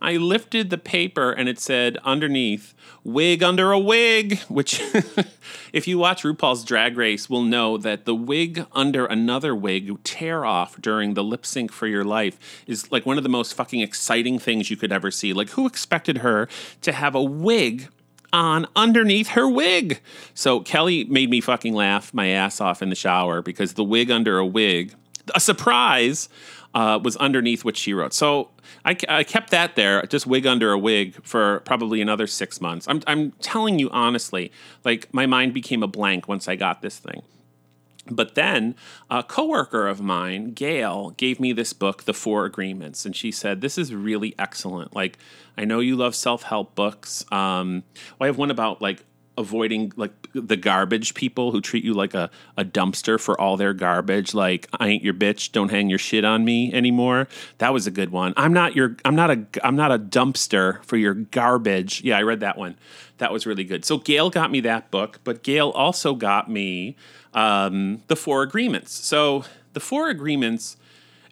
I 0.01 0.17
lifted 0.17 0.71
the 0.71 0.79
paper 0.79 1.33
and 1.33 1.49
it 1.49 1.59
said 1.59 1.99
underneath 2.05 2.75
wig 3.05 3.43
under 3.43 3.73
a 3.73 3.79
wig 3.79 4.39
which 4.49 4.81
if 5.73 5.87
you 5.87 5.99
watch 5.99 6.23
rupaul's 6.23 6.65
drag 6.65 6.97
race 6.97 7.29
will 7.29 7.43
know 7.43 7.77
that 7.79 8.05
the 8.05 8.15
wig 8.15 8.67
under 8.73 9.07
another 9.07 9.55
wig 9.55 10.03
tear 10.05 10.45
off 10.45 10.81
during 10.81 11.15
the 11.15 11.25
lip 11.25 11.45
sync 11.45 11.73
for 11.73 11.87
your 11.87 12.05
life 12.05 12.65
is 12.67 12.91
like 12.91 13.07
one 13.07 13.19
of 13.19 13.23
the 13.23 13.29
most 13.29 13.55
fucking 13.55 13.81
exciting 13.81 14.39
things 14.39 14.71
you 14.71 14.77
could 14.77 14.93
ever 14.93 15.11
see 15.11 15.33
like 15.33 15.51
who 15.51 15.67
expected 15.67 16.19
her 16.19 16.49
to 16.81 16.93
have 16.93 17.15
a 17.15 17.23
wig 17.23 17.89
on 18.33 18.67
underneath 18.77 19.29
her 19.29 19.49
wig. 19.49 20.01
So 20.35 20.61
Kelly 20.61 21.05
made 21.05 21.31
me 21.31 21.41
fucking 21.41 21.75
laugh 21.75 22.13
my 22.13 22.29
ass 22.29 22.61
off 22.61 22.83
in 22.83 22.91
the 22.91 22.95
shower 22.95 23.43
because 23.43 23.75
the 23.75 23.85
wig 23.85 24.11
under 24.11 24.39
a 24.39 24.47
wig 24.47 24.95
a 25.35 25.41
surprise 25.41 26.29
uh, 26.75 26.99
was 27.03 27.17
underneath 27.17 27.65
what 27.65 27.77
she 27.77 27.95
wrote. 27.95 28.13
So 28.13 28.51
I, 28.85 28.97
I, 29.09 29.25
kept 29.25 29.51
that 29.51 29.75
there, 29.75 30.03
just 30.03 30.27
wig 30.27 30.47
under 30.47 30.71
a 30.73 30.79
wig, 30.79 31.17
for 31.25 31.61
probably 31.61 32.01
another 32.01 32.27
six 32.27 32.61
months. 32.61 32.87
I'm, 32.89 33.03
I'm 33.07 33.33
telling 33.41 33.79
you 33.79 33.89
honestly, 33.91 34.53
like 34.85 35.13
my 35.13 35.27
mind 35.27 35.55
became 35.55 35.83
a 35.83 35.87
blank 35.87 36.29
once 36.29 36.49
I 36.49 36.57
got 36.57 36.83
this 36.83 36.99
thing. 36.99 37.23
But 38.11 38.35
then 38.35 38.75
a 39.11 39.23
coworker 39.23 39.87
of 39.87 40.01
mine, 40.01 40.53
Gail, 40.53 41.11
gave 41.11 41.39
me 41.41 41.53
this 41.53 41.73
book, 41.73 42.05
The 42.05 42.15
Four 42.15 42.47
Agreements, 42.47 43.05
and 43.05 43.15
she 43.15 43.31
said, 43.31 43.61
"This 43.61 43.77
is 43.77 43.95
really 43.95 44.35
excellent. 44.39 44.95
Like, 44.95 45.19
I 45.59 45.65
know 45.65 45.81
you 45.81 45.95
love 45.95 46.15
self-help 46.15 46.75
books. 46.75 47.25
Um, 47.31 47.83
well, 48.19 48.25
I 48.25 48.27
have 48.27 48.39
one 48.39 48.51
about 48.51 48.81
like 48.81 49.05
avoiding 49.39 49.93
like 49.97 50.13
the 50.35 50.57
garbage 50.57 51.15
people 51.15 51.53
who 51.53 51.61
treat 51.61 51.85
you 51.85 51.95
like 51.95 52.13
a, 52.13 52.29
a 52.57 52.65
dumpster 52.65 53.19
for 53.19 53.41
all 53.41 53.57
their 53.57 53.73
garbage. 53.73 54.35
Like 54.35 54.69
I 54.79 54.89
ain't 54.89 55.05
your 55.05 55.15
bitch, 55.15 55.53
don't 55.53 55.71
hang 55.71 55.89
your 55.89 55.99
shit 55.99 56.25
on 56.25 56.45
me 56.45 56.73
anymore. 56.73 57.29
That 57.59 57.73
was 57.73 57.87
a 57.87 57.91
good 57.91 58.11
one. 58.11 58.35
I'm 58.37 58.53
not 58.53 58.75
your 58.75 58.97
I'm 59.05 59.15
not 59.15 59.31
a 59.31 59.47
I'm 59.63 59.77
not 59.77 59.93
a 59.93 59.99
dumpster 59.99 60.85
for 60.85 60.97
your 60.97 61.15
garbage. 61.15 62.03
Yeah, 62.03 62.19
I 62.19 62.23
read 62.23 62.41
that 62.41 62.59
one. 62.59 62.77
That 63.19 63.33
was 63.33 63.47
really 63.47 63.65
good. 63.65 63.85
So 63.85 63.99
Gail 63.99 64.29
got 64.29 64.51
me 64.51 64.61
that 64.61 64.91
book, 64.91 65.21
but 65.25 65.43
Gail 65.43 65.71
also 65.71 66.15
got 66.15 66.51
me 66.51 66.97
um, 67.33 68.03
the 68.09 68.17
Four 68.17 68.43
Agreements. 68.43 68.93
So 68.93 69.45
the 69.73 69.81
Four 69.81 70.09
Agreements, 70.09 70.77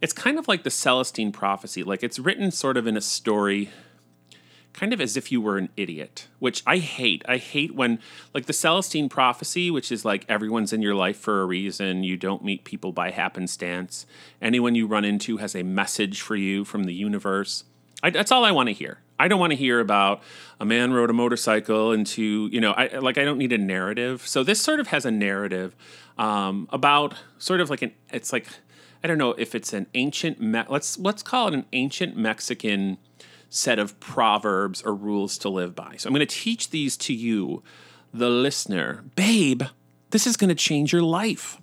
it's 0.00 0.12
kind 0.12 0.38
of 0.38 0.48
like 0.48 0.62
the 0.62 0.70
Celestine 0.70 1.32
prophecy. 1.32 1.82
Like 1.82 2.02
it's 2.02 2.18
written 2.18 2.50
sort 2.50 2.76
of 2.76 2.86
in 2.86 2.96
a 2.96 3.00
story 3.00 3.70
kind 4.76 4.92
of 4.92 5.00
as 5.00 5.16
if 5.16 5.32
you 5.32 5.40
were 5.40 5.56
an 5.56 5.70
idiot, 5.76 6.28
which 6.38 6.62
I 6.66 6.76
hate. 6.76 7.24
I 7.26 7.38
hate 7.38 7.74
when, 7.74 7.98
like, 8.34 8.44
the 8.44 8.52
Celestine 8.52 9.08
prophecy, 9.08 9.70
which 9.70 9.90
is 9.90 10.04
like 10.04 10.24
everyone's 10.28 10.72
in 10.72 10.82
your 10.82 10.94
life 10.94 11.16
for 11.16 11.40
a 11.40 11.46
reason, 11.46 12.04
you 12.04 12.16
don't 12.16 12.44
meet 12.44 12.62
people 12.64 12.92
by 12.92 13.10
happenstance. 13.10 14.06
Anyone 14.40 14.74
you 14.74 14.86
run 14.86 15.04
into 15.04 15.38
has 15.38 15.56
a 15.56 15.62
message 15.62 16.20
for 16.20 16.36
you 16.36 16.64
from 16.64 16.84
the 16.84 16.94
universe. 16.94 17.64
I, 18.02 18.10
that's 18.10 18.30
all 18.30 18.44
I 18.44 18.52
want 18.52 18.68
to 18.68 18.74
hear. 18.74 18.98
I 19.18 19.28
don't 19.28 19.40
want 19.40 19.52
to 19.52 19.56
hear 19.56 19.80
about 19.80 20.22
a 20.60 20.66
man 20.66 20.92
rode 20.92 21.08
a 21.08 21.14
motorcycle 21.14 21.92
into, 21.92 22.50
you 22.52 22.60
know, 22.60 22.72
I 22.72 22.98
like 22.98 23.16
I 23.16 23.24
don't 23.24 23.38
need 23.38 23.52
a 23.52 23.58
narrative. 23.58 24.26
So 24.26 24.44
this 24.44 24.60
sort 24.60 24.78
of 24.78 24.88
has 24.88 25.06
a 25.06 25.10
narrative 25.10 25.74
um, 26.18 26.68
about 26.70 27.14
sort 27.38 27.62
of 27.62 27.70
like 27.70 27.80
an 27.80 27.92
it's 28.12 28.30
like 28.30 28.46
I 29.02 29.06
don't 29.08 29.16
know 29.16 29.32
if 29.32 29.54
it's 29.54 29.72
an 29.72 29.86
ancient 29.94 30.38
Me- 30.38 30.64
let's 30.68 30.98
let's 30.98 31.22
call 31.22 31.48
it 31.48 31.54
an 31.54 31.64
ancient 31.72 32.14
Mexican 32.14 32.98
set 33.56 33.78
of 33.78 33.98
proverbs 34.00 34.82
or 34.82 34.94
rules 34.94 35.38
to 35.38 35.48
live 35.48 35.74
by. 35.74 35.96
So 35.96 36.08
I'm 36.08 36.14
going 36.14 36.26
to 36.26 36.34
teach 36.34 36.70
these 36.70 36.96
to 36.98 37.14
you, 37.14 37.62
the 38.12 38.28
listener. 38.28 39.04
Babe, 39.14 39.62
this 40.10 40.26
is 40.26 40.36
going 40.36 40.48
to 40.48 40.54
change 40.54 40.92
your 40.92 41.02
life. 41.02 41.58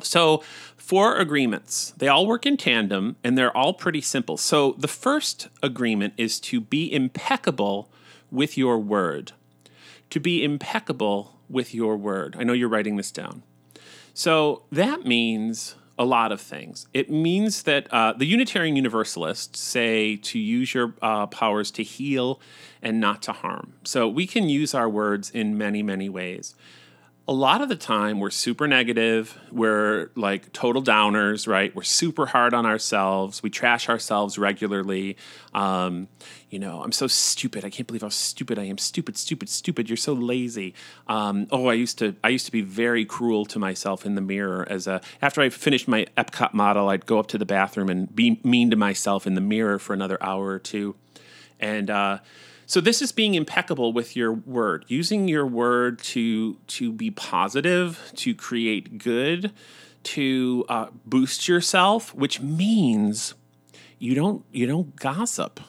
So, 0.00 0.42
four 0.76 1.16
agreements. 1.16 1.94
They 1.96 2.08
all 2.08 2.26
work 2.26 2.44
in 2.44 2.56
tandem 2.56 3.16
and 3.22 3.38
they're 3.38 3.56
all 3.56 3.72
pretty 3.72 4.00
simple. 4.00 4.36
So, 4.36 4.72
the 4.72 4.88
first 4.88 5.48
agreement 5.62 6.14
is 6.16 6.40
to 6.40 6.60
be 6.60 6.92
impeccable 6.92 7.88
with 8.30 8.58
your 8.58 8.78
word. 8.78 9.32
To 10.10 10.18
be 10.18 10.42
impeccable 10.42 11.38
with 11.48 11.74
your 11.74 11.96
word. 11.96 12.36
I 12.38 12.42
know 12.42 12.52
you're 12.52 12.68
writing 12.68 12.96
this 12.96 13.12
down. 13.12 13.44
So, 14.14 14.64
that 14.72 15.06
means 15.06 15.76
a 15.98 16.04
lot 16.04 16.32
of 16.32 16.40
things. 16.40 16.86
It 16.92 17.10
means 17.10 17.62
that 17.64 17.92
uh, 17.92 18.14
the 18.14 18.26
Unitarian 18.26 18.76
Universalists 18.76 19.60
say 19.60 20.16
to 20.16 20.38
use 20.38 20.74
your 20.74 20.94
uh, 21.00 21.26
powers 21.26 21.70
to 21.72 21.82
heal 21.82 22.40
and 22.82 23.00
not 23.00 23.22
to 23.22 23.32
harm. 23.32 23.74
So 23.84 24.08
we 24.08 24.26
can 24.26 24.48
use 24.48 24.74
our 24.74 24.88
words 24.88 25.30
in 25.30 25.56
many, 25.56 25.82
many 25.82 26.08
ways 26.08 26.54
a 27.26 27.32
lot 27.32 27.62
of 27.62 27.70
the 27.70 27.76
time 27.76 28.20
we're 28.20 28.30
super 28.30 28.68
negative. 28.68 29.38
We're 29.50 30.10
like 30.14 30.52
total 30.52 30.82
downers 30.82 31.48
right? 31.48 31.74
We're 31.74 31.82
super 31.82 32.26
hard 32.26 32.52
on 32.52 32.66
ourselves. 32.66 33.42
We 33.42 33.48
trash 33.48 33.88
ourselves 33.88 34.36
regularly. 34.36 35.16
Um, 35.54 36.08
you 36.50 36.58
know 36.58 36.82
i'm 36.82 36.92
so 36.92 37.06
stupid. 37.06 37.64
I 37.64 37.70
can't 37.70 37.86
believe 37.86 38.02
how 38.02 38.10
stupid 38.10 38.58
i 38.58 38.64
am. 38.64 38.78
Stupid 38.78 39.16
stupid 39.16 39.48
stupid. 39.48 39.88
You're 39.88 39.96
so 39.96 40.12
lazy. 40.12 40.74
Um, 41.08 41.46
oh 41.50 41.66
i 41.68 41.74
used 41.74 41.98
to 41.98 42.14
i 42.22 42.28
used 42.28 42.46
to 42.46 42.52
be 42.52 42.60
very 42.60 43.06
cruel 43.06 43.46
to 43.46 43.58
myself 43.58 44.04
in 44.04 44.16
the 44.16 44.20
mirror. 44.20 44.66
As 44.68 44.86
a 44.86 45.00
after 45.22 45.40
i 45.40 45.48
finished 45.48 45.88
my 45.88 46.06
epcot 46.18 46.52
model 46.52 46.90
i'd 46.90 47.06
go 47.06 47.18
up 47.18 47.28
to 47.28 47.38
the 47.38 47.46
bathroom 47.46 47.88
and 47.88 48.14
be 48.14 48.38
mean 48.44 48.70
to 48.70 48.76
myself 48.76 49.26
in 49.26 49.34
the 49.34 49.40
mirror 49.40 49.78
for 49.78 49.94
another 49.94 50.22
hour 50.22 50.48
or 50.48 50.58
two. 50.58 50.94
And 51.58 51.88
uh, 51.88 52.18
so 52.66 52.80
this 52.80 53.02
is 53.02 53.12
being 53.12 53.34
impeccable 53.34 53.92
with 53.92 54.16
your 54.16 54.32
word, 54.32 54.84
using 54.88 55.28
your 55.28 55.46
word 55.46 55.98
to 56.00 56.54
to 56.68 56.92
be 56.92 57.10
positive, 57.10 58.12
to 58.16 58.34
create 58.34 58.98
good, 58.98 59.52
to 60.04 60.64
uh, 60.68 60.86
boost 61.04 61.48
yourself, 61.48 62.14
which 62.14 62.40
means 62.40 63.34
you 63.98 64.14
don't 64.14 64.44
you 64.52 64.66
don't 64.66 64.96
gossip. 64.96 65.60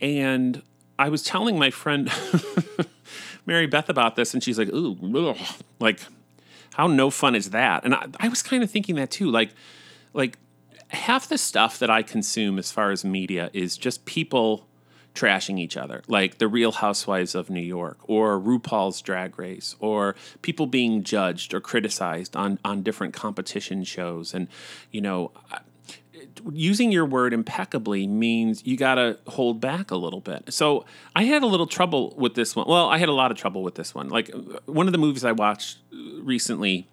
And 0.00 0.62
I 0.98 1.08
was 1.08 1.22
telling 1.22 1.58
my 1.58 1.70
friend 1.70 2.10
Mary 3.46 3.66
Beth 3.66 3.88
about 3.88 4.16
this, 4.16 4.34
and 4.34 4.42
she's 4.42 4.58
like, 4.58 4.68
"Ooh, 4.68 4.96
ugh. 5.16 5.36
like 5.80 6.00
how 6.74 6.86
no 6.86 7.10
fun 7.10 7.34
is 7.34 7.50
that?" 7.50 7.84
And 7.84 7.94
I, 7.94 8.06
I 8.20 8.28
was 8.28 8.42
kind 8.42 8.62
of 8.62 8.70
thinking 8.70 8.94
that 8.96 9.10
too, 9.10 9.30
like 9.30 9.50
like 10.14 10.38
half 10.88 11.28
the 11.28 11.38
stuff 11.38 11.78
that 11.78 11.90
I 11.90 12.02
consume 12.02 12.58
as 12.58 12.70
far 12.70 12.90
as 12.90 13.04
media 13.04 13.50
is 13.52 13.76
just 13.76 14.04
people 14.06 14.66
trashing 15.16 15.58
each 15.58 15.76
other, 15.76 16.02
like 16.06 16.38
the 16.38 16.46
Real 16.46 16.72
Housewives 16.72 17.34
of 17.34 17.50
New 17.50 17.60
York 17.60 17.98
or 18.04 18.38
RuPaul's 18.38 19.00
Drag 19.00 19.38
Race 19.38 19.74
or 19.80 20.14
people 20.42 20.66
being 20.66 21.02
judged 21.02 21.54
or 21.54 21.60
criticized 21.60 22.36
on 22.36 22.58
on 22.64 22.82
different 22.82 23.14
competition 23.14 23.82
shows 23.82 24.34
and 24.34 24.46
you 24.92 25.00
know 25.00 25.32
using 26.52 26.92
your 26.92 27.04
word 27.04 27.32
impeccably 27.32 28.06
means 28.06 28.64
you 28.66 28.76
got 28.76 28.96
to 28.96 29.18
hold 29.26 29.60
back 29.60 29.90
a 29.90 29.96
little 29.96 30.20
bit. 30.20 30.52
So 30.52 30.84
I 31.14 31.24
had 31.24 31.42
a 31.42 31.46
little 31.46 31.66
trouble 31.66 32.14
with 32.16 32.34
this 32.34 32.54
one. 32.54 32.66
Well, 32.68 32.88
I 32.88 32.98
had 32.98 33.08
a 33.08 33.12
lot 33.12 33.30
of 33.30 33.36
trouble 33.36 33.62
with 33.62 33.74
this 33.74 33.94
one. 33.94 34.08
Like 34.08 34.30
uh, 34.34 34.58
one 34.66 34.86
of 34.86 34.92
the 34.92 34.98
movies 34.98 35.24
I 35.24 35.32
watched 35.32 35.78
recently 36.20 36.88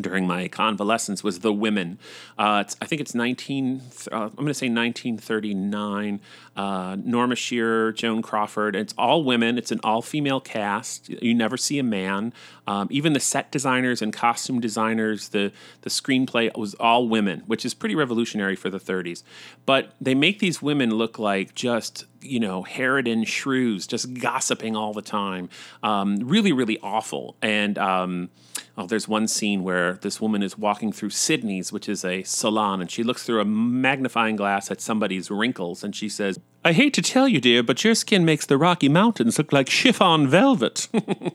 during 0.00 0.26
my 0.26 0.48
convalescence 0.48 1.22
was 1.22 1.40
The 1.40 1.52
Women. 1.52 1.98
Uh, 2.38 2.64
I 2.80 2.86
think 2.86 3.00
it's 3.00 3.14
19, 3.14 3.82
uh, 4.10 4.16
I'm 4.16 4.30
going 4.34 4.48
to 4.48 4.54
say 4.54 4.68
1939. 4.68 6.20
Uh, 6.56 6.96
Norma 7.02 7.34
Shearer, 7.34 7.92
Joan 7.92 8.22
Crawford. 8.22 8.76
It's 8.76 8.94
all 8.96 9.24
women. 9.24 9.58
It's 9.58 9.72
an 9.72 9.80
all 9.82 10.02
female 10.02 10.40
cast. 10.40 11.08
You 11.08 11.34
never 11.34 11.56
see 11.56 11.78
a 11.78 11.82
man. 11.82 12.32
Um, 12.66 12.88
even 12.90 13.12
the 13.12 13.20
set 13.20 13.50
designers 13.50 14.00
and 14.00 14.12
costume 14.12 14.60
designers, 14.60 15.28
the, 15.28 15.52
the 15.82 15.90
screenplay 15.90 16.56
was 16.56 16.74
all 16.74 17.08
women, 17.08 17.42
which 17.46 17.64
is 17.64 17.74
pretty 17.74 17.94
revolutionary 17.94 18.56
for 18.56 18.70
the 18.70 18.80
30s. 18.80 19.22
But 19.66 19.92
they 20.00 20.14
make 20.14 20.38
these 20.38 20.62
women 20.62 20.94
look 20.94 21.18
like 21.18 21.54
just 21.54 22.06
you 22.24 22.40
know, 22.40 22.62
Harridan 22.64 23.26
shrews 23.26 23.86
just 23.86 24.14
gossiping 24.14 24.74
all 24.74 24.92
the 24.92 25.02
time. 25.02 25.48
Um, 25.82 26.16
really, 26.16 26.52
really 26.52 26.78
awful. 26.82 27.36
And 27.42 27.76
um, 27.78 28.30
oh, 28.76 28.86
there's 28.86 29.06
one 29.06 29.28
scene 29.28 29.62
where 29.62 29.94
this 29.94 30.20
woman 30.20 30.42
is 30.42 30.58
walking 30.58 30.90
through 30.90 31.10
Sydney's, 31.10 31.72
which 31.72 31.88
is 31.88 32.04
a 32.04 32.22
salon, 32.22 32.80
and 32.80 32.90
she 32.90 33.02
looks 33.02 33.24
through 33.24 33.40
a 33.40 33.44
magnifying 33.44 34.36
glass 34.36 34.70
at 34.70 34.80
somebody's 34.80 35.30
wrinkles, 35.30 35.84
and 35.84 35.94
she 35.94 36.08
says, 36.08 36.38
I 36.66 36.72
hate 36.72 36.94
to 36.94 37.02
tell 37.02 37.28
you, 37.28 37.42
dear, 37.42 37.62
but 37.62 37.84
your 37.84 37.94
skin 37.94 38.24
makes 38.24 38.46
the 38.46 38.56
Rocky 38.56 38.88
Mountains 38.88 39.36
look 39.36 39.52
like 39.52 39.68
chiffon 39.68 40.26
velvet. 40.26 40.88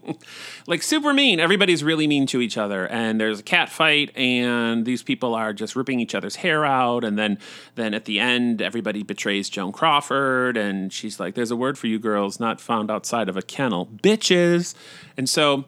like 0.67 0.81
super 0.81 1.13
mean. 1.13 1.39
Everybody's 1.39 1.83
really 1.83 2.07
mean 2.07 2.25
to 2.27 2.41
each 2.41 2.57
other, 2.57 2.87
and 2.87 3.21
there's 3.21 3.39
a 3.39 3.43
cat 3.43 3.69
fight, 3.69 4.09
and 4.17 4.87
these 4.87 5.03
people 5.03 5.35
are 5.35 5.53
just 5.53 5.75
ripping 5.75 5.99
each 5.99 6.15
other's 6.15 6.37
hair 6.37 6.65
out, 6.65 7.03
and 7.03 7.19
then 7.19 7.37
then 7.75 7.93
at 7.93 8.05
the 8.05 8.19
end, 8.19 8.59
everybody 8.59 9.03
betrays 9.03 9.49
Joan 9.49 9.71
Crawford, 9.71 10.57
and 10.57 10.91
she's 10.91 11.19
like, 11.19 11.35
"There's 11.35 11.51
a 11.51 11.55
word 11.55 11.77
for 11.77 11.85
you 11.85 11.99
girls, 11.99 12.39
not 12.39 12.59
found 12.59 12.89
outside 12.89 13.29
of 13.29 13.37
a 13.37 13.43
kennel, 13.43 13.85
bitches." 13.85 14.73
And 15.15 15.29
so 15.29 15.65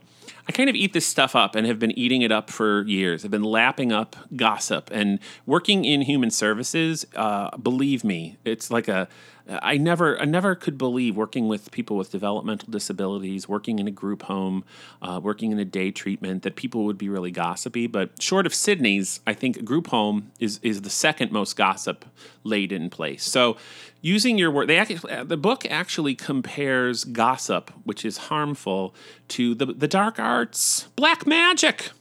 I 0.48 0.52
kind 0.52 0.70
of 0.72 0.76
eat 0.76 0.94
this 0.94 1.06
stuff 1.06 1.36
up 1.36 1.56
and 1.56 1.68
have 1.68 1.78
been 1.78 1.98
eating 1.98 2.24
it 2.24 2.32
up 2.32 2.50
for 2.50 2.82
years. 2.88 3.24
I've 3.24 3.32
been 3.32 3.44
lapping 3.44 3.92
up 3.92 4.16
gossip 4.36 4.90
and 4.92 5.20
working 5.46 5.86
in 5.86 6.02
human 6.02 6.32
services. 6.32 7.06
Uh, 7.16 7.56
believe 7.58 8.04
me, 8.04 8.38
it's 8.44 8.72
like 8.72 8.88
a 8.88 9.08
I 9.48 9.78
never, 9.78 10.20
I 10.20 10.26
never 10.26 10.56
could 10.56 10.78
believe 10.78 11.16
working 11.16 11.48
with 11.48 11.72
people 11.72 11.98
with 11.98 12.12
developmental 12.12 12.70
disabilities, 12.72 13.50
working 13.50 13.80
in 13.80 13.88
a 13.88 13.92
group 13.92 14.24
home, 14.24 14.64
uh, 15.02 15.20
working 15.22 15.52
in 15.52 15.60
a 15.60 15.66
day 15.66 15.92
treatment, 15.92 16.44
that 16.44 16.56
people 16.56 16.86
would 16.86 16.98
be 16.98 17.10
really 17.10 17.32
gossipy. 17.32 17.88
But 17.88 18.22
short 18.22 18.46
of 18.46 18.54
Sydney's, 18.54 19.20
I 19.26 19.34
think 19.34 19.64
group 19.64 19.88
home 19.88 20.32
is 20.40 20.60
is 20.62 20.82
the 20.82 20.90
second 20.90 21.32
most 21.32 21.56
gossip 21.56 22.06
laid 22.44 22.72
in 22.72 22.90
place. 22.90 23.24
So, 23.24 23.58
using 24.02 24.38
your 24.38 24.52
word, 24.52 24.68
they 24.68 24.78
actually, 24.78 25.24
the 25.24 25.38
book 25.38 25.66
actually 25.70 26.16
compares 26.16 27.04
gossip, 27.04 27.72
which 27.84 28.06
is 28.06 28.18
harmful, 28.18 28.94
to 29.30 29.56
the 29.56 29.66
the 29.66 29.88
dark 29.88 30.20
arts, 30.20 30.88
black 30.96 31.26
magic. 31.26 31.92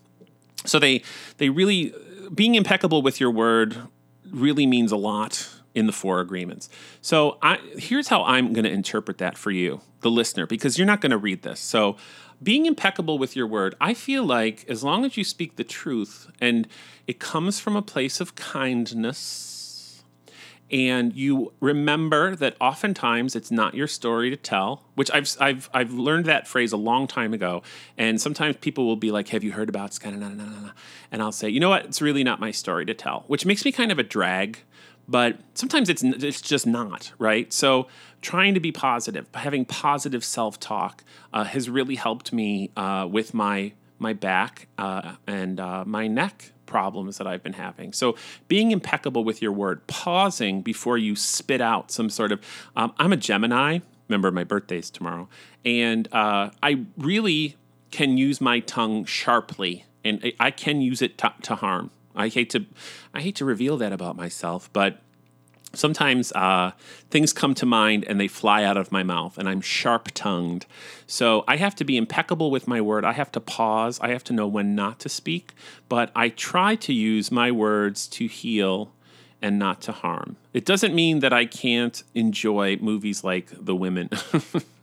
So 0.67 0.79
they 0.79 1.03
they 1.39 1.49
really 1.49 1.95
being 2.35 2.55
impeccable 2.55 3.03
with 3.03 3.21
your 3.21 3.31
word 3.31 3.77
really 4.31 4.67
means 4.67 4.93
a 4.93 4.97
lot 4.97 5.49
in 5.75 5.87
the 5.87 5.93
four 5.93 6.21
agreements. 6.21 6.69
So 7.01 7.39
I, 7.43 7.59
here's 7.77 8.09
how 8.09 8.25
I'm 8.25 8.53
going 8.53 8.65
to 8.65 8.71
interpret 8.71 9.19
that 9.19 9.39
for 9.39 9.51
you, 9.51 9.81
the 10.01 10.11
listener, 10.11 10.47
because 10.47 10.79
you're 10.79 10.87
not 10.87 11.01
going 11.01 11.11
to 11.11 11.19
read 11.19 11.43
this. 11.43 11.61
So 11.61 11.97
being 12.43 12.67
impeccable 12.67 13.19
with 13.19 13.37
your 13.37 13.47
word, 13.47 13.75
I 13.81 13.95
feel 13.95 14.25
like 14.25 14.65
as 14.69 14.83
long 14.83 15.05
as 15.05 15.17
you 15.17 15.25
speak 15.25 15.57
the 15.57 15.65
truth 15.65 16.31
and 16.41 16.67
it 17.07 17.19
comes 17.19 17.61
from 17.61 17.77
a 17.77 17.83
place 17.83 18.21
of 18.21 18.35
kindness, 18.35 19.51
and 20.71 21.15
you 21.15 21.53
remember 21.61 22.37
that 22.37 22.57
oftentimes 22.61 23.35
it's 23.35 23.51
not 23.51 23.75
your 23.75 23.87
story 23.87 24.31
to 24.31 24.37
tell 24.37 24.85
which 24.95 25.11
I've, 25.13 25.37
I've, 25.41 25.71
I've 25.75 25.93
learned 25.93 26.27
that 26.27 26.47
phrase 26.47 26.73
a 26.73 26.77
long 26.77 27.07
time 27.07 27.35
ago 27.35 27.63
and 27.99 28.21
sometimes 28.21 28.57
people 28.57 28.87
will 28.87 28.97
be 28.97 29.11
like 29.11 29.29
have 29.29 29.43
you 29.43 29.53
heard 29.53 29.69
about 29.69 29.99
and 30.05 31.23
i'll 31.23 31.33
say 31.33 31.49
you 31.49 31.59
know 31.59 31.71
what 31.71 31.87
it's 31.87 32.01
really 32.01 32.23
not 32.23 32.39
my 32.41 32.51
story 32.51 32.87
to 32.87 32.95
tell 32.95 33.25
which 33.27 33.45
makes 33.45 33.65
me 33.65 33.73
kind 33.73 33.91
of 33.91 33.99
a 33.99 34.03
drag 34.03 34.61
but 35.11 35.39
sometimes 35.55 35.89
it's 35.89 36.05
it's 36.05 36.41
just 36.41 36.67
not 36.67 37.13
right. 37.19 37.53
So 37.53 37.89
trying 38.23 38.55
to 38.55 38.61
be 38.61 38.71
positive, 38.71 39.27
having 39.35 39.65
positive 39.65 40.25
self 40.25 40.61
talk, 40.61 41.03
uh, 41.33 41.45
has 41.45 41.69
really 41.69 41.97
helped 41.97 42.33
me 42.33 42.71
uh, 42.77 43.09
with 43.11 43.35
my 43.35 43.73
my 43.99 44.13
back 44.13 44.69
uh, 44.79 45.17
and 45.27 45.59
uh, 45.59 45.85
my 45.85 46.07
neck 46.07 46.53
problems 46.65 47.19
that 47.19 47.27
I've 47.27 47.43
been 47.43 47.55
having. 47.55 47.93
So 47.93 48.15
being 48.47 48.71
impeccable 48.71 49.25
with 49.25 49.43
your 49.43 49.51
word, 49.51 49.85
pausing 49.89 50.63
before 50.63 50.97
you 50.97 51.17
spit 51.17 51.61
out 51.61 51.91
some 51.91 52.09
sort 52.09 52.31
of. 52.31 52.41
Um, 52.77 52.95
I'm 52.97 53.13
a 53.13 53.17
Gemini. 53.17 53.81
Remember, 54.09 54.31
my 54.31 54.45
birthday's 54.45 54.91
tomorrow, 54.91 55.29
and 55.65 56.09
uh, 56.13 56.51
I 56.63 56.85
really 56.97 57.57
can 57.91 58.17
use 58.17 58.41
my 58.41 58.61
tongue 58.61 59.05
sharply, 59.05 59.87
and 60.05 60.33
I 60.39 60.53
can 60.53 60.81
use 60.81 61.03
it 61.03 61.19
to, 61.19 61.33
to 61.43 61.57
harm. 61.57 61.91
I 62.21 62.29
hate 62.29 62.51
to, 62.51 62.67
I 63.15 63.21
hate 63.21 63.37
to 63.37 63.45
reveal 63.45 63.77
that 63.79 63.93
about 63.93 64.17
myself, 64.17 64.71
but 64.73 65.01
sometimes 65.73 66.33
uh, 66.33 66.73
things 67.11 67.33
come 67.33 67.55
to 67.55 67.67
mind 67.67 68.05
and 68.09 68.21
they 68.21 68.29
fly 68.29 68.65
out 68.65 68.77
of 68.77 68.91
my 68.91 69.03
mouth 69.03 69.39
and 69.39 69.49
i'm 69.49 69.61
sharp 69.61 70.09
tongued 70.15 70.67
so 71.07 71.45
i 71.47 71.57
have 71.57 71.75
to 71.77 71.85
be 71.85 71.97
impeccable 71.97 72.51
with 72.51 72.67
my 72.67 72.81
word. 72.81 73.05
I 73.05 73.13
have 73.13 73.33
to 73.33 73.41
pause. 73.41 74.01
I 74.01 74.09
have 74.09 74.25
to 74.25 74.33
know 74.33 74.47
when 74.47 74.75
not 74.75 74.99
to 75.01 75.09
speak 75.09 75.53
but 75.89 76.11
i 76.15 76.29
try 76.29 76.75
to 76.77 76.93
use 76.93 77.31
my 77.31 77.51
words 77.51 78.07
to 78.09 78.27
heal 78.27 78.93
and 79.43 79.59
not 79.59 79.81
to 79.81 79.93
harm. 79.93 80.37
It 80.53 80.67
doesn't 80.67 80.95
mean 80.95 81.21
that 81.21 81.33
i 81.33 81.47
can't 81.47 82.03
enjoy 82.15 82.77
movies 82.81 83.23
like 83.25 83.51
the 83.53 83.77
women 83.77 84.11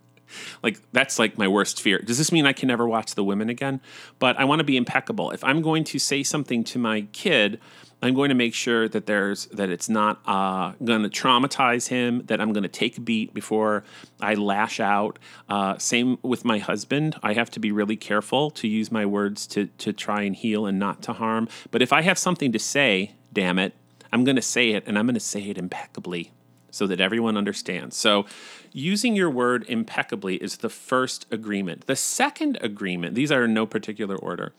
like 0.63 0.79
that's 0.91 1.19
like 1.19 1.37
my 1.37 1.47
worst 1.47 1.81
fear 1.81 1.99
does 1.99 2.17
this 2.17 2.31
mean 2.31 2.45
i 2.45 2.53
can 2.53 2.67
never 2.67 2.87
watch 2.87 3.15
the 3.15 3.23
women 3.23 3.49
again 3.49 3.79
but 4.19 4.37
i 4.39 4.43
want 4.43 4.59
to 4.59 4.65
be 4.65 4.77
impeccable 4.77 5.31
if 5.31 5.43
i'm 5.43 5.61
going 5.61 5.83
to 5.83 5.99
say 5.99 6.23
something 6.23 6.63
to 6.63 6.79
my 6.79 7.01
kid 7.11 7.59
I'm 8.01 8.13
going 8.13 8.29
to 8.29 8.35
make 8.35 8.53
sure 8.53 8.87
that 8.89 9.07
there's 9.07 9.47
that 9.47 9.69
it's 9.69 9.89
not 9.89 10.21
uh, 10.27 10.73
going 10.83 11.01
to 11.03 11.09
traumatize 11.09 11.87
him. 11.87 12.23
That 12.27 12.39
I'm 12.39 12.53
going 12.53 12.63
to 12.63 12.69
take 12.69 12.97
a 12.97 13.01
beat 13.01 13.33
before 13.33 13.83
I 14.21 14.35
lash 14.35 14.79
out. 14.79 15.17
Uh, 15.49 15.77
same 15.79 16.19
with 16.21 16.45
my 16.45 16.59
husband. 16.59 17.15
I 17.23 17.33
have 17.33 17.49
to 17.51 17.59
be 17.59 17.71
really 17.71 17.95
careful 17.95 18.51
to 18.51 18.67
use 18.67 18.91
my 18.91 19.05
words 19.05 19.47
to 19.47 19.67
to 19.79 19.93
try 19.93 20.21
and 20.21 20.35
heal 20.35 20.67
and 20.67 20.77
not 20.77 21.01
to 21.03 21.13
harm. 21.13 21.49
But 21.71 21.81
if 21.81 21.91
I 21.91 22.01
have 22.03 22.19
something 22.19 22.51
to 22.51 22.59
say, 22.59 23.13
damn 23.33 23.57
it, 23.57 23.73
I'm 24.11 24.23
going 24.23 24.35
to 24.35 24.43
say 24.43 24.71
it, 24.71 24.83
and 24.85 24.97
I'm 24.97 25.07
going 25.07 25.15
to 25.15 25.19
say 25.19 25.41
it 25.41 25.57
impeccably 25.57 26.31
so 26.77 26.87
that 26.87 27.01
everyone 27.01 27.37
understands. 27.37 27.95
So, 27.97 28.25
using 28.71 29.15
your 29.15 29.29
word 29.29 29.65
impeccably 29.67 30.35
is 30.35 30.57
the 30.57 30.69
first 30.69 31.25
agreement. 31.31 31.87
The 31.87 31.95
second 31.95 32.57
agreement, 32.61 33.15
these 33.15 33.31
are 33.31 33.45
in 33.45 33.53
no 33.53 33.65
particular 33.65 34.15
order. 34.15 34.53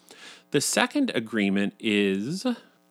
The 0.50 0.60
second 0.60 1.12
agreement 1.14 1.75
is 1.78 2.46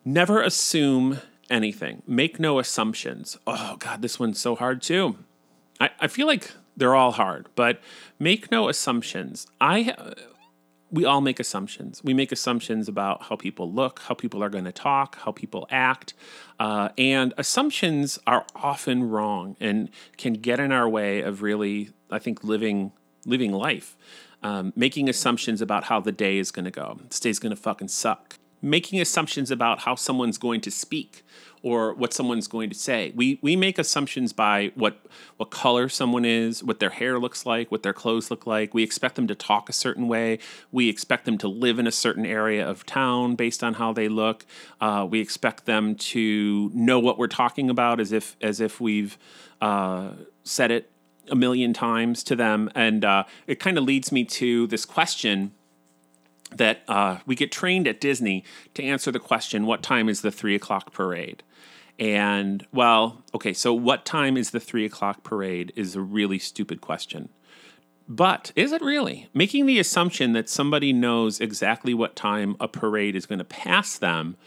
Never 0.07 0.41
assume 0.41 1.19
anything. 1.49 2.01
Make 2.07 2.39
no 2.39 2.59
assumptions. 2.59 3.37
Oh, 3.45 3.75
God, 3.77 4.01
this 4.01 4.17
one's 4.17 4.39
so 4.39 4.55
hard 4.55 4.81
too. 4.81 5.17
I, 5.81 5.89
I 5.99 6.07
feel 6.07 6.27
like 6.27 6.53
they're 6.77 6.95
all 6.95 7.11
hard, 7.11 7.47
but 7.55 7.81
make 8.17 8.49
no 8.49 8.69
assumptions. 8.69 9.47
I. 9.59 9.93
We 10.89 11.03
all 11.03 11.21
make 11.21 11.39
assumptions. 11.39 12.01
We 12.03 12.13
make 12.13 12.31
assumptions 12.31 12.87
about 12.87 13.23
how 13.23 13.35
people 13.35 13.71
look, 13.71 14.01
how 14.07 14.13
people 14.13 14.41
are 14.43 14.49
going 14.49 14.63
to 14.65 14.71
talk, 14.71 15.17
how 15.19 15.31
people 15.31 15.67
act. 15.69 16.13
Uh, 16.59 16.89
and 16.97 17.33
assumptions 17.37 18.19
are 18.25 18.45
often 18.55 19.09
wrong 19.09 19.57
and 19.59 19.89
can 20.17 20.33
get 20.33 20.59
in 20.59 20.71
our 20.71 20.87
way 20.87 21.21
of 21.21 21.41
really, 21.41 21.89
I 22.09 22.19
think, 22.19 22.43
living 22.43 22.93
living 23.25 23.51
life. 23.51 23.97
Um, 24.43 24.71
making 24.75 25.09
assumptions 25.09 25.61
about 25.61 25.85
how 25.85 25.99
the 25.99 26.11
day 26.11 26.37
is 26.37 26.51
going 26.51 26.65
to 26.65 26.71
go. 26.71 26.99
This 27.09 27.19
day's 27.19 27.39
going 27.39 27.49
to 27.49 27.61
fucking 27.61 27.87
suck 27.87 28.37
making 28.61 28.99
assumptions 28.99 29.51
about 29.51 29.79
how 29.79 29.95
someone's 29.95 30.37
going 30.37 30.61
to 30.61 30.71
speak 30.71 31.23
or 31.67 31.93
what 31.95 32.13
someone's 32.13 32.47
going 32.47 32.69
to 32.69 32.75
say. 32.75 33.11
We 33.13 33.39
we 33.41 33.57
make 33.57 33.77
assumptions 33.77 34.31
by 34.31 34.71
what 34.75 35.05
what 35.35 35.49
color 35.49 35.89
someone 35.89 36.23
is, 36.23 36.63
what 36.63 36.79
their 36.79 36.91
hair 36.91 37.19
looks 37.19 37.45
like, 37.45 37.69
what 37.69 37.83
their 37.83 37.91
clothes 37.91 38.31
look 38.31 38.47
like. 38.47 38.73
We 38.73 38.83
expect 38.83 39.15
them 39.15 39.27
to 39.27 39.35
talk 39.35 39.67
a 39.67 39.73
certain 39.73 40.07
way. 40.07 40.39
We 40.71 40.87
expect 40.87 41.25
them 41.25 41.37
to 41.39 41.49
live 41.49 41.77
in 41.77 41.85
a 41.85 41.91
certain 41.91 42.25
area 42.25 42.65
of 42.65 42.85
town 42.85 43.35
based 43.35 43.65
on 43.65 43.73
how 43.73 43.91
they 43.91 44.07
look. 44.07 44.45
Uh, 44.79 45.05
we 45.09 45.19
expect 45.19 45.65
them 45.65 45.95
to 45.95 46.71
know 46.73 46.99
what 46.99 47.17
we're 47.17 47.27
talking 47.27 47.69
about 47.69 47.99
as 47.99 48.13
if 48.13 48.37
as 48.39 48.61
if 48.61 48.79
we've 48.79 49.17
uh, 49.59 50.11
said 50.43 50.71
it 50.71 50.89
a 51.29 51.35
million 51.35 51.73
times 51.73 52.23
to 52.23 52.35
them. 52.35 52.71
And 52.75 53.03
uh, 53.03 53.25
it 53.45 53.59
kind 53.59 53.77
of 53.77 53.83
leads 53.83 54.09
me 54.13 54.23
to 54.23 54.67
this 54.67 54.85
question 54.85 55.51
that 56.49 56.81
uh, 56.87 57.17
we 57.25 57.35
get 57.35 57.51
trained 57.51 57.89
at 57.89 57.99
Disney 57.99 58.45
to 58.73 58.81
answer 58.81 59.11
the 59.11 59.19
question, 59.19 59.65
what 59.65 59.83
time 59.83 60.07
is 60.07 60.21
the 60.21 60.31
three 60.31 60.55
o'clock 60.55 60.93
parade? 60.93 61.43
And 61.99 62.65
well, 62.71 63.23
okay, 63.33 63.53
so 63.53 63.73
what 63.73 64.05
time 64.05 64.37
is 64.37 64.51
the 64.51 64.59
three 64.59 64.85
o'clock 64.85 65.23
parade 65.23 65.73
is 65.75 65.95
a 65.95 66.01
really 66.01 66.39
stupid 66.39 66.81
question. 66.81 67.29
But 68.07 68.51
is 68.55 68.71
it 68.71 68.81
really? 68.81 69.29
Making 69.33 69.65
the 69.65 69.79
assumption 69.79 70.33
that 70.33 70.47
somebody 70.47 70.93
knows 70.93 71.41
exactly 71.41 71.93
what 71.93 72.15
time 72.15 72.55
a 72.59 72.67
parade 72.67 73.15
is 73.15 73.25
going 73.25 73.39
to 73.39 73.45
pass 73.45 73.97
them 73.97 74.37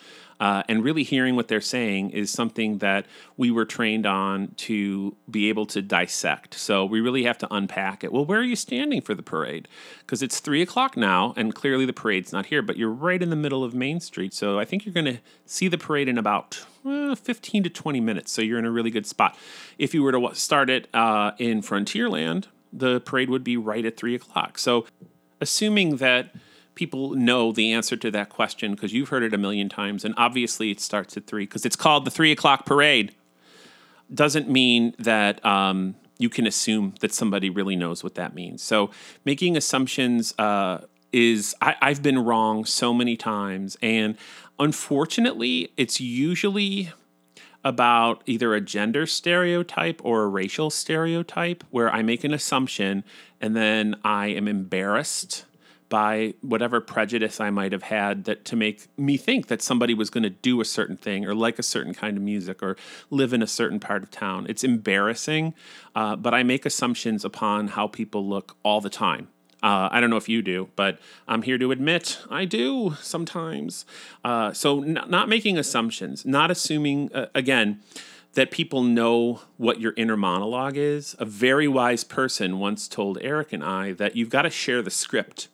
uh, 0.41 0.63
and 0.69 0.83
really 0.83 1.03
hearing 1.03 1.37
what 1.37 1.49
they're 1.49 1.61
saying 1.61 2.11
is 2.11 2.31
something 2.31 2.79
that 2.79 3.05
we 3.37 3.51
were 3.51 3.67
trained 3.67 4.07
on 4.07 4.49
to 4.57 5.15
be 5.31 5.51
able 5.51 5.67
to 5.67 5.83
dissect. 5.83 6.55
So 6.55 6.87
we 6.87 7.01
really 7.01 7.25
have 7.25 7.37
to 7.39 7.55
unpack 7.55 8.03
it. 8.03 8.11
Well, 8.11 8.25
where 8.25 8.41
are 8.41 8.45
you 8.45 8.57
standing 8.57 9.03
for 9.03 9.15
the 9.15 9.23
parade? 9.23 9.69
Because 9.99 10.23
it's 10.23 10.41
three 10.41 10.63
o'clock 10.63 10.97
now, 10.97 11.35
and 11.37 11.55
clearly 11.55 11.85
the 11.85 11.93
parade's 11.93 12.33
not 12.33 12.47
here, 12.47 12.63
but 12.63 12.79
you're 12.79 12.89
right 12.89 13.23
in 13.23 13.29
the 13.29 13.37
middle 13.37 13.63
of 13.63 13.75
Main 13.75 14.01
Street. 14.01 14.33
So 14.33 14.59
I 14.59 14.65
think 14.65 14.87
you're 14.87 14.95
going 14.95 15.17
to 15.17 15.21
see 15.45 15.69
the 15.69 15.77
parade 15.77 16.09
in 16.09 16.17
about 16.17 16.65
uh, 16.85 17.15
15 17.15 17.65
to 17.65 17.71
20 17.71 18.01
minutes. 18.01 18.33
So 18.33 18.43
you're 18.43 18.59
in 18.59 18.65
a 18.65 18.71
really 18.71 18.91
good 18.91 19.07
spot. 19.07 19.37
If 19.79 19.95
you 19.95 20.03
were 20.03 20.13
to 20.13 20.35
start 20.35 20.71
it 20.71 20.89
uh, 20.95 21.33
in 21.39 21.63
Frontierland, 21.63 22.47
the 22.73 23.01
parade 23.01 23.31
would 23.31 23.45
be 23.45 23.57
right 23.57 23.85
at 23.85 23.97
three 23.97 24.15
o'clock. 24.15 24.59
So 24.59 24.87
assuming 25.41 25.97
that 25.97 26.35
people 26.75 27.11
know 27.11 27.53
the 27.53 27.73
answer 27.73 27.97
to 27.97 28.11
that 28.11 28.31
question 28.31 28.75
because 28.75 28.93
you've 28.93 29.11
heard 29.11 29.23
it 29.23 29.35
a 29.35 29.39
million 29.39 29.69
times. 29.69 30.05
And 30.05 30.15
obviously, 30.17 30.71
it 30.71 30.81
starts 30.81 31.17
at 31.17 31.27
three 31.27 31.45
because 31.45 31.67
it's 31.67 31.77
called 31.77 32.05
the 32.05 32.11
three 32.11 32.33
o'clock 32.33 32.65
parade. 32.65 33.15
Doesn't 34.13 34.49
mean 34.49 34.95
that 34.99 35.45
um, 35.45 35.95
you 36.19 36.29
can 36.29 36.47
assume 36.47 36.95
that 37.01 37.13
somebody 37.13 37.51
really 37.51 37.77
knows 37.77 38.03
what 38.03 38.15
that 38.15 38.35
means. 38.35 38.63
So, 38.63 38.91
making 39.25 39.57
assumptions 39.57 40.35
uh, 40.39 40.79
is, 41.13 41.55
I, 41.61 41.77
I've 41.83 42.03
been 42.03 42.19
wrong 42.19 42.65
so 42.65 42.95
many 42.95 43.17
times. 43.17 43.77
And 43.83 44.17
unfortunately, 44.61 45.73
it's 45.77 46.01
usually 46.01 46.91
about 47.65 48.23
either 48.27 48.55
a 48.55 48.61
gender 48.61 49.07
stereotype 49.07 50.01
or 50.05 50.23
a 50.23 50.29
racial 50.29 50.71
stereotype 50.71 51.65
where 51.71 51.91
I 51.91 52.03
make 52.03 52.25
an 52.25 52.33
assumption 52.33 53.05
and 53.41 53.57
then 53.57 53.97
I 54.05 54.29
am 54.29 54.47
embarrassed 54.47 55.45
by 55.89 56.35
whatever 56.41 56.81
prejudice 56.81 57.41
I 57.41 57.51
might 57.51 57.73
have 57.73 57.83
had 57.83 58.25
that 58.25 58.45
to 58.47 58.57
make 58.57 58.87
me 58.97 59.17
think 59.17 59.49
that 59.49 59.61
somebody 59.61 59.93
was 59.93 60.09
going 60.09 60.23
to 60.23 60.31
do 60.31 60.61
a 60.61 60.65
certain 60.65 60.97
thing 60.97 61.27
or 61.27 61.35
like 61.35 61.59
a 61.59 61.65
certain 61.65 61.93
kind 61.93 62.17
of 62.17 62.23
music 62.23 62.63
or 62.63 62.77
live 63.11 63.33
in 63.33 63.43
a 63.43 63.47
certain 63.47 63.81
part 63.81 64.05
of 64.05 64.11
town. 64.11 64.47
It's 64.49 64.63
embarrassing, 64.63 65.55
uh, 65.95 66.17
but 66.17 66.33
I 66.33 66.45
make 66.45 66.65
assumptions 66.65 67.25
upon 67.25 67.69
how 67.69 67.89
people 67.89 68.27
look 68.27 68.57
all 68.63 68.81
the 68.81 68.89
time. 68.89 69.29
Uh, 69.63 69.89
I 69.91 70.01
don't 70.01 70.11
know 70.11 70.17
if 70.17 70.29
you 70.29 70.43
do, 70.43 70.69
but 70.77 70.99
I'm 71.29 71.43
here 71.43 71.59
to 71.59 71.71
admit 71.71 72.19
I 72.31 72.45
do 72.45 72.97
sometimes. 73.01 73.85
Uh, 74.25 74.53
so, 74.53 74.83
n- 74.83 74.99
not 75.09 75.29
making 75.29 75.59
assumptions, 75.59 76.25
not 76.25 76.51
assuming, 76.51 77.13
uh, 77.13 77.27
again, 77.35 77.81
that 78.35 78.51
people 78.51 78.83
know 78.83 79.43
what 79.57 79.81
your 79.81 79.93
inner 79.97 80.17
monologue 80.17 80.77
is. 80.77 81.17
A 81.19 81.25
very 81.25 81.67
wise 81.69 82.05
person 82.05 82.59
once 82.59 82.89
told 82.89 83.19
Eric 83.21 83.53
and 83.53 83.63
I 83.65 83.93
that 83.93 84.17
you've 84.17 84.31
got 84.31 84.43
to 84.43 84.51
share 84.51 84.83
the 84.83 84.91
script 84.91 85.49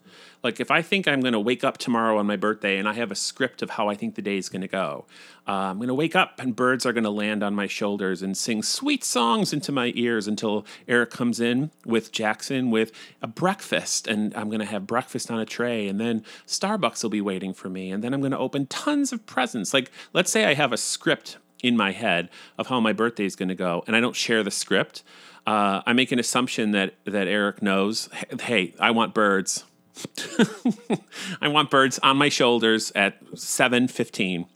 like 0.46 0.61
if 0.61 0.70
I 0.70 0.80
think 0.80 1.09
I'm 1.09 1.20
going 1.20 1.32
to 1.32 1.40
wake 1.40 1.64
up 1.64 1.76
tomorrow 1.76 2.18
on 2.18 2.26
my 2.26 2.37
birthday 2.37 2.78
and 2.78 2.88
I 2.88 2.92
have 2.92 3.11
a 3.11 3.16
script 3.16 3.62
of 3.62 3.70
how 3.70 3.88
I 3.88 3.96
think 3.96 4.14
the 4.14 4.22
day 4.22 4.37
is 4.37 4.48
going 4.48 4.62
to 4.62 4.68
go, 4.68 5.04
uh, 5.48 5.50
I'm 5.50 5.78
going 5.78 5.88
to 5.88 5.94
wake 5.94 6.14
up 6.14 6.38
and 6.38 6.54
birds 6.54 6.87
are 6.87 6.92
going 6.92 7.02
to 7.02 7.11
land 7.11 7.42
on 7.42 7.52
my 7.52 7.66
shoulders 7.66 8.22
and 8.22 8.37
sing 8.37 8.62
sweet 8.62 9.02
songs 9.02 9.52
into 9.52 9.72
my 9.72 9.90
ears 9.96 10.28
until 10.28 10.64
Eric 10.87 11.11
comes 11.11 11.40
in 11.40 11.72
with 11.85 12.12
Jackson 12.12 12.70
with 12.70 12.92
a 13.20 13.26
breakfast 13.26 14.06
and 14.06 14.32
I'm 14.37 14.48
going 14.48 14.61
to 14.61 14.66
have 14.66 14.87
breakfast 14.87 15.32
on 15.32 15.40
a 15.40 15.44
tray 15.44 15.88
and 15.88 16.00
then 16.00 16.22
Starbucks 16.46 17.02
will 17.02 17.11
be 17.11 17.20
waiting 17.20 17.52
for 17.52 17.68
me 17.68 17.90
and 17.90 18.04
then 18.04 18.14
I'm 18.14 18.20
going 18.20 18.30
to 18.30 18.38
open 18.38 18.66
tons 18.66 19.12
of 19.12 19.26
presents. 19.26 19.74
Like 19.74 19.90
let's 20.12 20.30
say 20.30 20.44
I 20.44 20.54
have 20.54 20.72
a 20.72 20.76
script 20.76 21.38
in 21.61 21.76
my 21.76 21.90
head 21.90 22.30
of 22.56 22.68
how 22.68 22.78
my 22.78 22.92
birthday 22.92 23.24
is 23.24 23.35
going 23.35 23.48
to 23.48 23.56
go 23.56 23.82
and 23.88 23.96
I 23.96 24.00
don't 24.00 24.14
share 24.14 24.44
the 24.44 24.52
script. 24.52 25.02
Uh, 25.44 25.82
I 25.85 25.92
make 25.92 26.12
an 26.12 26.20
assumption 26.20 26.70
that 26.70 26.94
that 27.04 27.26
Eric 27.26 27.62
knows. 27.62 28.09
Hey, 28.40 28.74
I 28.78 28.92
want 28.92 29.12
birds. 29.12 29.64
I 31.40 31.48
want 31.48 31.70
birds 31.70 31.98
on 32.02 32.16
my 32.16 32.28
shoulders 32.28 32.92
at 32.94 33.24
7:15. 33.32 34.46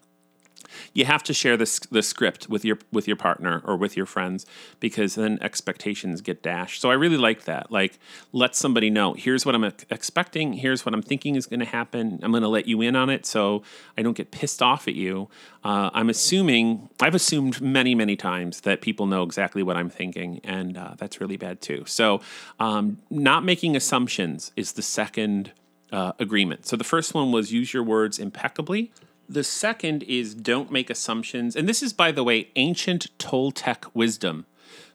You 0.93 1.05
have 1.05 1.23
to 1.23 1.33
share 1.33 1.57
this 1.57 1.79
the 1.79 2.03
script 2.03 2.49
with 2.49 2.65
your 2.65 2.79
with 2.93 3.07
your 3.07 3.17
partner 3.17 3.63
or 3.65 3.77
with 3.77 3.97
your 3.97 4.07
friends 4.07 4.47
because 4.81 5.15
then 5.15 5.39
expectations 5.41 6.21
get 6.21 6.43
dashed. 6.43 6.81
So 6.81 6.91
I 6.91 6.95
really 6.95 7.17
like 7.17 7.45
that. 7.45 7.71
Like 7.71 7.99
let 8.33 8.55
somebody 8.55 8.91
know, 8.91 9.15
here's 9.15 9.47
what 9.47 9.55
I'm 9.55 9.65
expecting, 9.65 10.55
here's 10.55 10.85
what 10.85 10.95
I'm 10.95 11.03
thinking 11.03 11.37
is 11.37 11.47
going 11.47 11.61
to 11.61 11.67
happen. 11.67 12.19
I'm 12.23 12.33
going 12.33 12.43
to 12.43 12.49
let 12.49 12.67
you 12.67 12.81
in 12.81 12.97
on 12.97 13.11
it 13.11 13.25
so 13.25 13.63
I 13.97 14.03
don't 14.03 14.17
get 14.17 14.31
pissed 14.31 14.63
off 14.63 14.89
at 14.89 14.95
you. 14.95 15.29
Uh, 15.63 15.91
I'm 15.93 16.11
assuming 16.11 16.89
I've 17.01 17.15
assumed 17.15 17.61
many 17.61 17.95
many 17.95 18.17
times 18.17 18.63
that 18.63 18.81
people 18.81 19.07
know 19.07 19.23
exactly 19.23 19.63
what 19.63 19.77
I'm 19.77 19.91
thinking, 19.91 20.41
and 20.43 20.77
uh, 20.77 20.95
that's 20.97 21.21
really 21.21 21.37
bad 21.37 21.61
too. 21.61 21.85
So 21.87 22.21
um, 22.59 22.99
not 23.11 23.45
making 23.45 23.77
assumptions 23.77 24.53
is 24.57 24.73
the 24.73 24.83
second 24.83 25.53
uh, 25.93 26.13
agreement. 26.19 26.67
So 26.67 26.77
the 26.77 26.85
first 26.85 27.15
one 27.15 27.33
was 27.33 27.53
use 27.53 27.73
your 27.73 27.83
words 27.83 28.19
impeccably. 28.19 28.93
The 29.31 29.45
second 29.45 30.03
is 30.03 30.35
don't 30.35 30.73
make 30.73 30.91
assumptions. 30.91 31.55
And 31.55 31.69
this 31.69 31.85
is, 31.85 31.93
by 31.93 32.11
the 32.11 32.25
way, 32.25 32.49
ancient 32.57 33.17
Toltec 33.17 33.89
wisdom. 33.95 34.45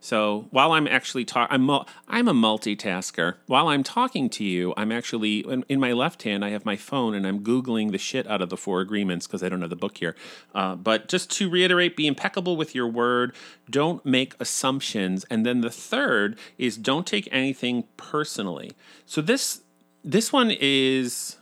So 0.02 0.48
while 0.52 0.74
I'm 0.74 0.90
actually 0.90 1.24
talking, 1.24 1.56
I'm, 1.56 1.70
I'm 2.10 2.28
a 2.28 2.34
multitasker. 2.34 3.36
While 3.48 3.70
I'm 3.70 3.82
talking 3.82 4.30
to 4.32 4.44
you, 4.44 4.74
I'm 4.76 4.92
actually, 4.92 5.40
in, 5.40 5.64
in, 5.70 5.80
my 5.80 5.94
left 5.94 6.24
hand, 6.24 6.44
I 6.44 6.50
have 6.50 6.66
my 6.66 6.76
phone 6.76 7.14
and 7.14 7.26
I'm 7.26 7.46
Googling 7.46 7.94
the 7.94 7.98
shit 7.98 8.28
out 8.28 8.42
of 8.42 8.50
the 8.50 8.58
four 8.58 8.82
agreements 8.82 9.26
because 9.26 9.42
I 9.42 9.48
don't 9.48 9.62
have 9.62 9.70
the 9.70 9.78
book 9.78 10.00
here. 10.00 10.18
Uh, 10.54 10.76
but 10.76 11.08
just 11.08 11.32
to 11.38 11.50
reiterate, 11.50 11.96
be 11.96 12.06
impeccable 12.06 12.58
with 12.58 12.76
your 12.76 12.90
word. 12.90 13.34
Don't 13.70 14.06
make 14.06 14.36
assumptions. 14.42 15.26
And 15.30 15.46
then 15.46 15.62
the 15.62 15.72
third 15.72 16.38
is 16.58 16.76
don't 16.76 17.08
take 17.08 17.30
anything 17.32 17.86
personally. 17.96 18.74
So 19.06 19.22
this 19.22 19.62
this 20.04 20.32
one 20.32 20.52
is 20.52 21.38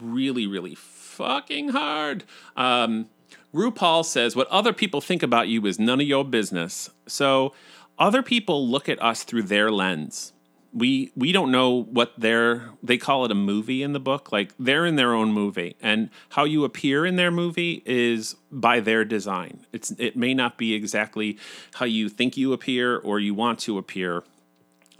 really, 0.00 0.46
really 0.46 0.74
fucking 1.12 1.68
hard. 1.68 2.24
Um, 2.56 3.08
RuPaul 3.54 4.04
says, 4.04 4.34
What 4.34 4.48
other 4.48 4.72
people 4.72 5.00
think 5.00 5.22
about 5.22 5.48
you 5.48 5.64
is 5.66 5.78
none 5.78 6.00
of 6.00 6.06
your 6.06 6.24
business. 6.24 6.90
So 7.06 7.52
other 7.98 8.22
people 8.22 8.66
look 8.66 8.88
at 8.88 9.00
us 9.02 9.22
through 9.22 9.44
their 9.44 9.70
lens. 9.70 10.32
We 10.74 11.12
we 11.14 11.32
don't 11.32 11.50
know 11.50 11.82
what 11.82 12.18
their 12.18 12.70
they 12.82 12.96
call 12.96 13.26
it 13.26 13.30
a 13.30 13.34
movie 13.34 13.82
in 13.82 13.92
the 13.92 14.00
book. 14.00 14.32
Like 14.32 14.54
they're 14.58 14.86
in 14.86 14.96
their 14.96 15.12
own 15.12 15.30
movie, 15.30 15.76
and 15.82 16.08
how 16.30 16.44
you 16.44 16.64
appear 16.64 17.04
in 17.04 17.16
their 17.16 17.30
movie 17.30 17.82
is 17.84 18.36
by 18.50 18.80
their 18.80 19.04
design. 19.04 19.66
It's 19.70 19.90
it 19.98 20.16
may 20.16 20.32
not 20.32 20.56
be 20.56 20.72
exactly 20.72 21.36
how 21.74 21.84
you 21.84 22.08
think 22.08 22.38
you 22.38 22.54
appear 22.54 22.96
or 22.96 23.20
you 23.20 23.34
want 23.34 23.58
to 23.60 23.76
appear, 23.76 24.24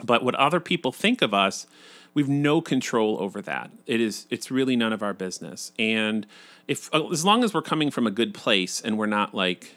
but 0.02 0.24
what 0.24 0.35
other 0.37 0.61
people 0.61 0.92
think 0.92 1.22
of 1.22 1.35
us 1.35 1.66
we've 2.14 2.28
no 2.28 2.61
control 2.61 3.16
over 3.20 3.40
that. 3.42 3.70
It 3.87 4.00
is 4.00 4.26
it's 4.31 4.50
really 4.50 4.76
none 4.76 4.92
of 4.92 5.02
our 5.02 5.14
business. 5.14 5.72
And 5.78 6.26
if 6.68 6.92
as 6.94 7.24
long 7.24 7.44
as 7.44 7.55
we're 7.55 7.62
coming 7.62 7.90
from 7.90 8.07
a 8.07 8.11
good 8.11 8.35
place 8.35 8.81
and 8.81 8.98
we're 8.98 9.07
not 9.07 9.35
like 9.35 9.74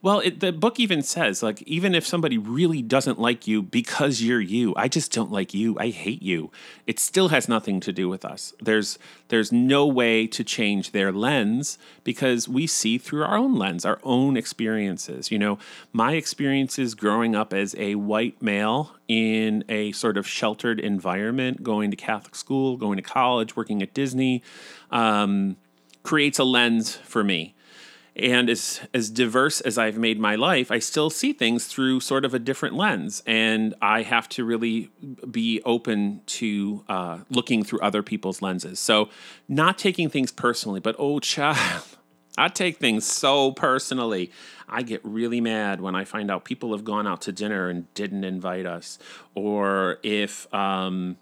well, 0.00 0.20
it, 0.20 0.40
the 0.40 0.52
book 0.52 0.80
even 0.80 1.02
says 1.02 1.42
like 1.42 1.60
even 1.62 1.94
if 1.94 2.06
somebody 2.06 2.38
really 2.38 2.80
doesn't 2.80 3.20
like 3.20 3.46
you 3.46 3.62
because 3.62 4.22
you're 4.22 4.40
you, 4.40 4.72
I 4.76 4.88
just 4.88 5.12
don't 5.12 5.30
like 5.30 5.52
you. 5.52 5.78
I 5.78 5.90
hate 5.90 6.22
you. 6.22 6.50
It 6.86 6.98
still 6.98 7.28
has 7.28 7.46
nothing 7.46 7.78
to 7.80 7.92
do 7.92 8.08
with 8.08 8.24
us. 8.24 8.54
There's 8.60 8.98
there's 9.28 9.52
no 9.52 9.86
way 9.86 10.26
to 10.28 10.44
change 10.44 10.92
their 10.92 11.12
lens 11.12 11.76
because 12.04 12.48
we 12.48 12.66
see 12.66 12.96
through 12.96 13.22
our 13.22 13.36
own 13.36 13.54
lens, 13.54 13.84
our 13.84 14.00
own 14.02 14.38
experiences. 14.38 15.30
You 15.30 15.38
know, 15.38 15.58
my 15.92 16.14
experiences 16.14 16.94
growing 16.94 17.34
up 17.34 17.52
as 17.52 17.74
a 17.76 17.96
white 17.96 18.40
male 18.40 18.96
in 19.08 19.62
a 19.68 19.92
sort 19.92 20.16
of 20.16 20.26
sheltered 20.26 20.80
environment, 20.80 21.62
going 21.62 21.90
to 21.90 21.96
Catholic 21.96 22.34
school, 22.34 22.78
going 22.78 22.96
to 22.96 23.02
college, 23.02 23.56
working 23.56 23.82
at 23.82 23.92
Disney, 23.92 24.42
um, 24.90 25.56
creates 26.02 26.38
a 26.38 26.44
lens 26.44 26.96
for 26.96 27.22
me 27.22 27.54
and 28.16 28.48
as 28.48 28.80
as 28.92 29.10
diverse 29.10 29.60
as 29.60 29.76
I've 29.76 29.98
made 29.98 30.20
my 30.20 30.36
life, 30.36 30.70
I 30.70 30.78
still 30.78 31.10
see 31.10 31.32
things 31.32 31.66
through 31.66 32.00
sort 32.00 32.24
of 32.24 32.32
a 32.32 32.38
different 32.38 32.76
lens, 32.76 33.22
and 33.26 33.74
I 33.82 34.02
have 34.02 34.28
to 34.30 34.44
really 34.44 34.90
be 35.30 35.60
open 35.64 36.20
to 36.26 36.84
uh, 36.88 37.18
looking 37.30 37.64
through 37.64 37.80
other 37.80 38.02
people's 38.02 38.40
lenses. 38.40 38.78
So, 38.78 39.08
not 39.48 39.78
taking 39.78 40.08
things 40.08 40.30
personally, 40.30 40.80
but 40.80 40.94
oh, 40.98 41.18
child, 41.18 41.84
I 42.38 42.48
take 42.48 42.78
things 42.78 43.04
so 43.04 43.52
personally. 43.52 44.30
I 44.68 44.82
get 44.82 45.00
really 45.04 45.40
mad 45.40 45.80
when 45.80 45.94
I 45.94 46.04
find 46.04 46.30
out 46.30 46.44
people 46.44 46.72
have 46.72 46.84
gone 46.84 47.06
out 47.06 47.20
to 47.22 47.32
dinner 47.32 47.68
and 47.68 47.92
didn't 47.94 48.24
invite 48.24 48.64
us, 48.64 48.98
or 49.34 49.98
if 50.02 50.52
um, 50.54 51.16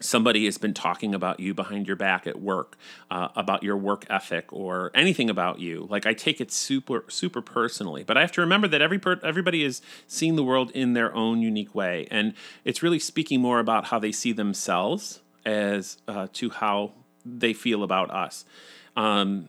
somebody 0.00 0.44
has 0.46 0.58
been 0.58 0.74
talking 0.74 1.14
about 1.14 1.40
you 1.40 1.54
behind 1.54 1.86
your 1.86 1.96
back 1.96 2.26
at 2.26 2.40
work, 2.40 2.76
uh, 3.10 3.28
about 3.36 3.62
your 3.62 3.76
work 3.76 4.04
ethic 4.10 4.52
or 4.52 4.90
anything 4.94 5.30
about 5.30 5.58
you. 5.60 5.86
Like 5.90 6.06
I 6.06 6.14
take 6.14 6.40
it 6.40 6.50
super 6.52 7.04
super 7.08 7.42
personally, 7.42 8.04
but 8.04 8.16
I 8.16 8.20
have 8.20 8.32
to 8.32 8.40
remember 8.40 8.68
that 8.68 8.82
every 8.82 8.98
per- 8.98 9.20
everybody 9.22 9.64
is 9.64 9.82
seeing 10.06 10.36
the 10.36 10.44
world 10.44 10.70
in 10.72 10.92
their 10.92 11.14
own 11.14 11.42
unique 11.42 11.74
way, 11.74 12.06
and 12.10 12.34
it's 12.64 12.82
really 12.82 12.98
speaking 12.98 13.40
more 13.40 13.58
about 13.58 13.86
how 13.86 13.98
they 13.98 14.12
see 14.12 14.32
themselves 14.32 15.20
as 15.44 15.98
uh, 16.08 16.28
to 16.34 16.50
how 16.50 16.92
they 17.24 17.52
feel 17.52 17.82
about 17.82 18.10
us. 18.10 18.44
Um, 18.96 19.48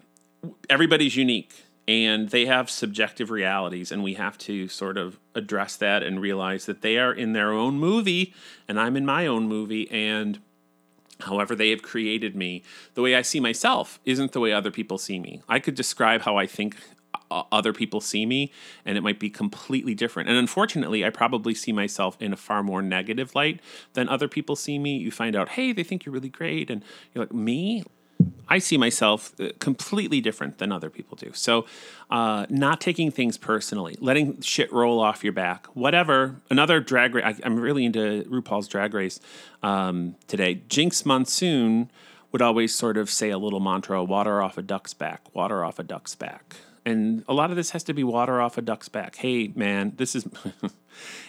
everybody's 0.70 1.16
unique 1.16 1.64
and 1.88 2.30
they 2.30 2.46
have 2.46 2.70
subjective 2.70 3.30
realities 3.30 3.92
and 3.92 4.04
we 4.04 4.14
have 4.14 4.38
to 4.38 4.68
sort 4.68 4.98
of 4.98 5.20
address 5.36 5.76
that 5.76 6.02
and 6.02 6.22
realize 6.22 6.66
that 6.66 6.82
they 6.82 6.98
are 6.98 7.14
in 7.14 7.34
their 7.34 7.52
own 7.52 7.78
movie 7.78 8.34
and 8.68 8.80
I'm 8.80 8.96
in 8.96 9.06
my 9.06 9.28
own 9.28 9.48
movie 9.48 9.90
and 9.92 10.40
however 11.22 11.56
they 11.56 11.70
have 11.70 11.82
created 11.82 12.36
me 12.36 12.64
the 12.94 13.02
way 13.02 13.16
I 13.16 13.22
see 13.22 13.40
myself 13.40 14.00
isn't 14.06 14.32
the 14.32 14.40
way 14.40 14.54
other 14.54 14.72
people 14.72 14.98
see 14.98 15.20
me. 15.20 15.42
I 15.50 15.60
could 15.60 15.76
describe 15.76 16.22
how 16.22 16.38
I 16.38 16.48
think 16.48 16.78
other 17.52 17.74
people 17.74 18.00
see 18.00 18.26
me 18.26 18.52
and 18.86 18.98
it 18.98 19.02
might 19.02 19.20
be 19.20 19.30
completely 19.30 19.96
different. 19.96 20.30
And 20.30 20.38
unfortunately, 20.38 21.04
I 21.04 21.10
probably 21.10 21.54
see 21.54 21.72
myself 21.72 22.16
in 22.20 22.32
a 22.32 22.38
far 22.38 22.64
more 22.64 22.82
negative 22.82 23.36
light 23.36 23.60
than 23.94 24.08
other 24.08 24.28
people 24.28 24.56
see 24.56 24.80
me. 24.80 24.98
You 24.98 25.12
find 25.12 25.36
out, 25.36 25.50
"Hey, 25.50 25.72
they 25.74 25.84
think 25.84 26.06
you're 26.06 26.14
really 26.14 26.30
great." 26.30 26.70
And 26.70 26.84
you're 27.14 27.24
like, 27.24 27.34
"Me? 27.34 27.84
I 28.48 28.60
see 28.60 28.78
myself 28.78 29.34
uh, 29.40 29.50
completely 29.60 30.22
different 30.22 30.58
than 30.58 30.72
other 30.72 30.90
people 30.90 31.18
do. 31.18 31.32
So, 31.34 31.66
uh, 32.10 32.46
not 32.50 32.82
taking 32.82 33.12
things 33.12 33.38
personally, 33.38 33.96
letting 34.00 34.42
shit 34.42 34.72
roll 34.72 35.00
off 35.00 35.24
your 35.24 35.34
back, 35.34 35.68
whatever. 35.68 36.42
Another 36.50 36.80
drag 36.80 37.16
race. 37.16 37.26
I, 37.26 37.46
am 37.46 37.60
really 37.60 37.86
into 37.86 38.24
RuPaul's 38.30 38.68
Drag 38.68 38.94
Race 38.94 39.20
um, 39.62 40.16
today. 40.28 40.62
Jinkx 40.68 41.06
Monsoon 41.06 41.90
would 42.32 42.42
always 42.42 42.76
sort 42.76 42.98
of 42.98 43.10
say 43.10 43.30
a 43.30 43.38
little 43.38 43.60
mantra: 43.60 44.04
"Water 44.04 44.42
off 44.42 44.58
a 44.58 44.62
duck's 44.62 44.94
back, 44.94 45.22
water 45.34 45.64
off 45.64 45.80
a 45.80 45.84
duck's 45.84 46.16
back." 46.16 46.56
And 46.86 47.24
a 47.28 47.34
lot 47.34 47.50
of 47.50 47.56
this 47.56 47.72
has 47.72 47.84
to 47.86 47.94
be 47.94 48.04
water 48.04 48.42
off 48.42 48.58
a 48.58 48.62
duck's 48.62 48.90
back. 48.90 49.16
Hey, 49.16 49.52
man, 49.56 49.94
this 49.96 50.16
is. 50.16 50.28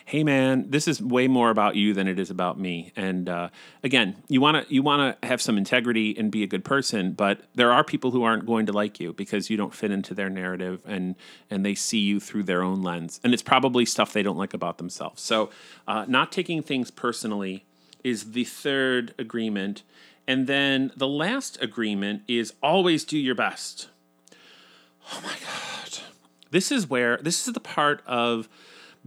hey 0.05 0.23
man 0.23 0.71
this 0.71 0.87
is 0.87 1.01
way 1.01 1.29
more 1.29 1.51
about 1.51 1.77
you 1.77 1.95
than 1.95 2.07
it 2.07 2.19
is 2.19 2.31
about 2.31 2.59
me 2.59 2.93
and 2.97 3.29
uh, 3.29 3.49
again 3.83 4.17
you 4.29 4.41
want 4.41 4.67
to 4.67 4.75
you 4.75 4.83
want 4.83 5.21
to 5.21 5.27
have 5.27 5.41
some 5.41 5.57
integrity 5.57 6.17
and 6.19 6.31
be 6.31 6.43
a 6.43 6.47
good 6.47 6.65
person 6.65 7.13
but 7.13 7.41
there 7.55 7.73
are 7.73 7.83
people 7.83 8.11
who 8.11 8.23
aren't 8.23 8.47
going 8.47 8.67
to 8.67 8.73
like 8.73 9.01
you 9.01 9.13
because 9.13 9.51
you 9.51 9.57
don't 9.57 9.75
fit 9.75 9.91
into 9.91 10.15
their 10.15 10.31
narrative 10.31 10.81
and 10.85 11.15
and 11.51 11.65
they 11.65 11.75
see 11.75 12.01
you 12.01 12.21
through 12.21 12.43
their 12.43 12.63
own 12.63 12.83
lens 12.83 13.21
and 13.25 13.33
it's 13.33 13.43
probably 13.43 13.85
stuff 13.85 14.13
they 14.13 14.23
don't 14.23 14.37
like 14.37 14.55
about 14.55 14.79
themselves 14.79 15.23
so 15.23 15.51
uh, 15.89 16.05
not 16.09 16.31
taking 16.31 16.63
things 16.63 16.91
personally 16.91 17.65
is 18.03 18.33
the 18.33 18.45
third 18.45 19.15
agreement 19.19 19.83
and 20.27 20.47
then 20.47 20.91
the 20.97 21.09
last 21.09 21.61
agreement 21.63 22.23
is 22.29 22.53
always 22.63 23.05
do 23.05 23.19
your 23.19 23.35
best 23.35 23.89
oh 25.13 25.21
my 25.23 25.37
god 25.41 25.99
this 26.55 26.71
is 26.71 26.89
where 26.89 27.17
this 27.19 27.49
is 27.49 27.53
the 27.53 27.61
part 27.61 28.01
of 28.07 28.49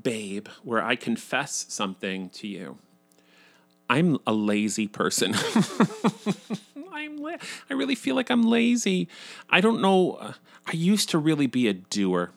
babe, 0.01 0.47
where 0.63 0.83
I 0.83 0.95
confess 0.95 1.65
something 1.69 2.29
to 2.31 2.47
you. 2.47 2.77
I'm 3.89 4.17
a 4.27 4.33
lazy 4.33 4.87
person. 4.87 5.33
I'm 6.91 7.17
la- 7.17 7.37
I 7.69 7.73
really 7.73 7.95
feel 7.95 8.15
like 8.15 8.29
I'm 8.29 8.43
lazy. 8.43 9.07
I 9.49 9.61
don't 9.61 9.81
know. 9.81 10.33
I 10.65 10.71
used 10.73 11.09
to 11.11 11.17
really 11.17 11.47
be 11.47 11.67
a 11.67 11.73
doer, 11.73 12.31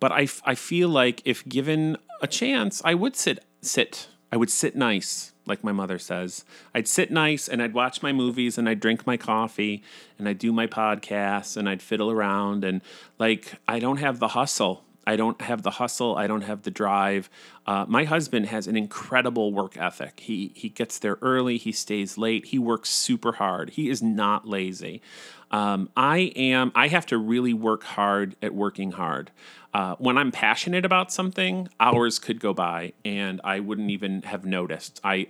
but 0.00 0.10
I, 0.10 0.26
I 0.44 0.56
feel 0.56 0.88
like 0.88 1.22
if 1.24 1.48
given 1.48 1.96
a 2.20 2.26
chance, 2.26 2.82
I 2.84 2.94
would 2.94 3.14
sit 3.14 3.44
sit. 3.62 4.08
I 4.32 4.36
would 4.36 4.50
sit 4.50 4.74
nice, 4.74 5.29
like 5.46 5.64
my 5.64 5.72
mother 5.72 5.98
says. 5.98 6.44
I'd 6.74 6.88
sit 6.88 7.10
nice 7.10 7.48
and 7.48 7.62
I'd 7.62 7.74
watch 7.74 8.02
my 8.02 8.12
movies 8.12 8.58
and 8.58 8.68
I'd 8.68 8.80
drink 8.80 9.06
my 9.06 9.16
coffee 9.16 9.82
and 10.18 10.28
I'd 10.28 10.38
do 10.38 10.52
my 10.52 10.66
podcasts 10.66 11.56
and 11.56 11.68
I'd 11.68 11.82
fiddle 11.82 12.10
around 12.10 12.64
and 12.64 12.82
like 13.18 13.54
I 13.66 13.78
don't 13.78 13.98
have 13.98 14.18
the 14.18 14.28
hustle 14.28 14.84
I 15.06 15.16
don't 15.16 15.40
have 15.40 15.62
the 15.62 15.72
hustle. 15.72 16.16
I 16.16 16.26
don't 16.26 16.42
have 16.42 16.62
the 16.62 16.70
drive. 16.70 17.30
Uh, 17.66 17.84
my 17.88 18.04
husband 18.04 18.46
has 18.46 18.66
an 18.66 18.76
incredible 18.76 19.52
work 19.52 19.76
ethic. 19.76 20.20
He 20.20 20.52
he 20.54 20.68
gets 20.68 20.98
there 20.98 21.18
early. 21.22 21.56
He 21.56 21.72
stays 21.72 22.18
late. 22.18 22.46
He 22.46 22.58
works 22.58 22.90
super 22.90 23.32
hard. 23.32 23.70
He 23.70 23.88
is 23.88 24.02
not 24.02 24.46
lazy. 24.46 25.00
Um, 25.50 25.88
I 25.96 26.32
am. 26.36 26.70
I 26.74 26.88
have 26.88 27.06
to 27.06 27.18
really 27.18 27.54
work 27.54 27.82
hard 27.82 28.36
at 28.42 28.54
working 28.54 28.92
hard. 28.92 29.30
Uh, 29.72 29.94
when 29.98 30.18
I'm 30.18 30.32
passionate 30.32 30.84
about 30.84 31.12
something, 31.12 31.68
hours 31.78 32.18
could 32.18 32.40
go 32.40 32.52
by 32.52 32.92
and 33.04 33.40
I 33.44 33.60
wouldn't 33.60 33.90
even 33.90 34.22
have 34.22 34.44
noticed. 34.44 35.00
I 35.04 35.28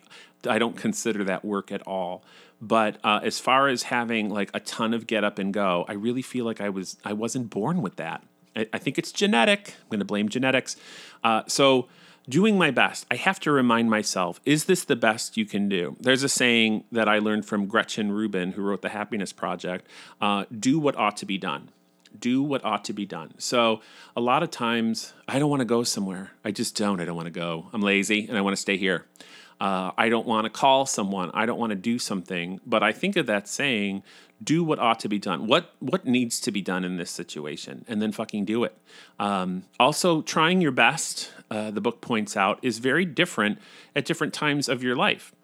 I 0.48 0.58
don't 0.58 0.76
consider 0.76 1.24
that 1.24 1.44
work 1.44 1.70
at 1.70 1.86
all. 1.86 2.22
But 2.60 2.98
uh, 3.02 3.20
as 3.22 3.38
far 3.38 3.68
as 3.68 3.84
having 3.84 4.28
like 4.28 4.50
a 4.52 4.60
ton 4.60 4.92
of 4.92 5.06
get 5.06 5.24
up 5.24 5.38
and 5.38 5.52
go, 5.52 5.84
I 5.88 5.94
really 5.94 6.22
feel 6.22 6.44
like 6.44 6.60
I 6.60 6.68
was 6.68 6.96
I 7.04 7.12
wasn't 7.12 7.50
born 7.50 7.80
with 7.82 7.96
that. 7.96 8.22
I, 8.54 8.66
I 8.72 8.78
think 8.78 8.98
it's 8.98 9.12
genetic. 9.12 9.74
I'm 9.82 9.88
going 9.90 10.00
to 10.00 10.04
blame 10.04 10.28
genetics. 10.28 10.76
Uh, 11.24 11.42
so 11.46 11.88
doing 12.28 12.58
my 12.58 12.70
best, 12.70 13.06
I 13.10 13.16
have 13.16 13.40
to 13.40 13.50
remind 13.50 13.88
myself: 13.88 14.40
Is 14.44 14.64
this 14.64 14.84
the 14.84 14.96
best 14.96 15.36
you 15.38 15.46
can 15.46 15.68
do? 15.68 15.96
There's 16.00 16.22
a 16.22 16.28
saying 16.28 16.84
that 16.92 17.08
I 17.08 17.18
learned 17.18 17.46
from 17.46 17.66
Gretchen 17.66 18.12
Rubin, 18.12 18.52
who 18.52 18.62
wrote 18.62 18.82
the 18.82 18.90
Happiness 18.90 19.32
Project: 19.32 19.86
uh, 20.20 20.44
"Do 20.56 20.78
what 20.78 20.96
ought 20.96 21.16
to 21.18 21.26
be 21.26 21.38
done." 21.38 21.70
Do 22.18 22.42
what 22.42 22.64
ought 22.64 22.84
to 22.86 22.92
be 22.92 23.06
done. 23.06 23.32
So 23.38 23.80
a 24.16 24.20
lot 24.20 24.42
of 24.42 24.50
times 24.50 25.12
I 25.28 25.38
don't 25.38 25.50
want 25.50 25.60
to 25.60 25.66
go 25.66 25.82
somewhere. 25.82 26.32
I 26.44 26.50
just 26.50 26.76
don't. 26.76 27.00
I 27.00 27.04
don't 27.04 27.16
want 27.16 27.26
to 27.26 27.32
go. 27.32 27.68
I'm 27.72 27.82
lazy 27.82 28.26
and 28.28 28.36
I 28.36 28.40
want 28.40 28.56
to 28.56 28.60
stay 28.60 28.76
here. 28.76 29.06
Uh, 29.60 29.90
I 29.98 30.08
don't 30.08 30.26
want 30.26 30.46
to 30.46 30.50
call 30.50 30.86
someone. 30.86 31.30
I 31.34 31.44
don't 31.44 31.58
want 31.58 31.70
to 31.70 31.76
do 31.76 31.98
something. 31.98 32.60
But 32.66 32.82
I 32.82 32.92
think 32.92 33.16
of 33.16 33.26
that 33.26 33.46
saying, 33.46 34.02
do 34.42 34.64
what 34.64 34.78
ought 34.78 35.00
to 35.00 35.08
be 35.08 35.18
done. 35.18 35.46
What 35.46 35.74
what 35.80 36.06
needs 36.06 36.40
to 36.40 36.50
be 36.50 36.62
done 36.62 36.82
in 36.82 36.96
this 36.96 37.10
situation, 37.10 37.84
and 37.86 38.00
then 38.00 38.10
fucking 38.10 38.46
do 38.46 38.64
it. 38.64 38.74
Um, 39.18 39.64
also, 39.78 40.22
trying 40.22 40.60
your 40.60 40.72
best. 40.72 41.30
Uh, 41.50 41.70
the 41.70 41.80
book 41.80 42.00
points 42.00 42.36
out 42.36 42.58
is 42.62 42.78
very 42.78 43.04
different 43.04 43.58
at 43.94 44.04
different 44.04 44.32
times 44.32 44.68
of 44.68 44.82
your 44.82 44.96
life. 44.96 45.34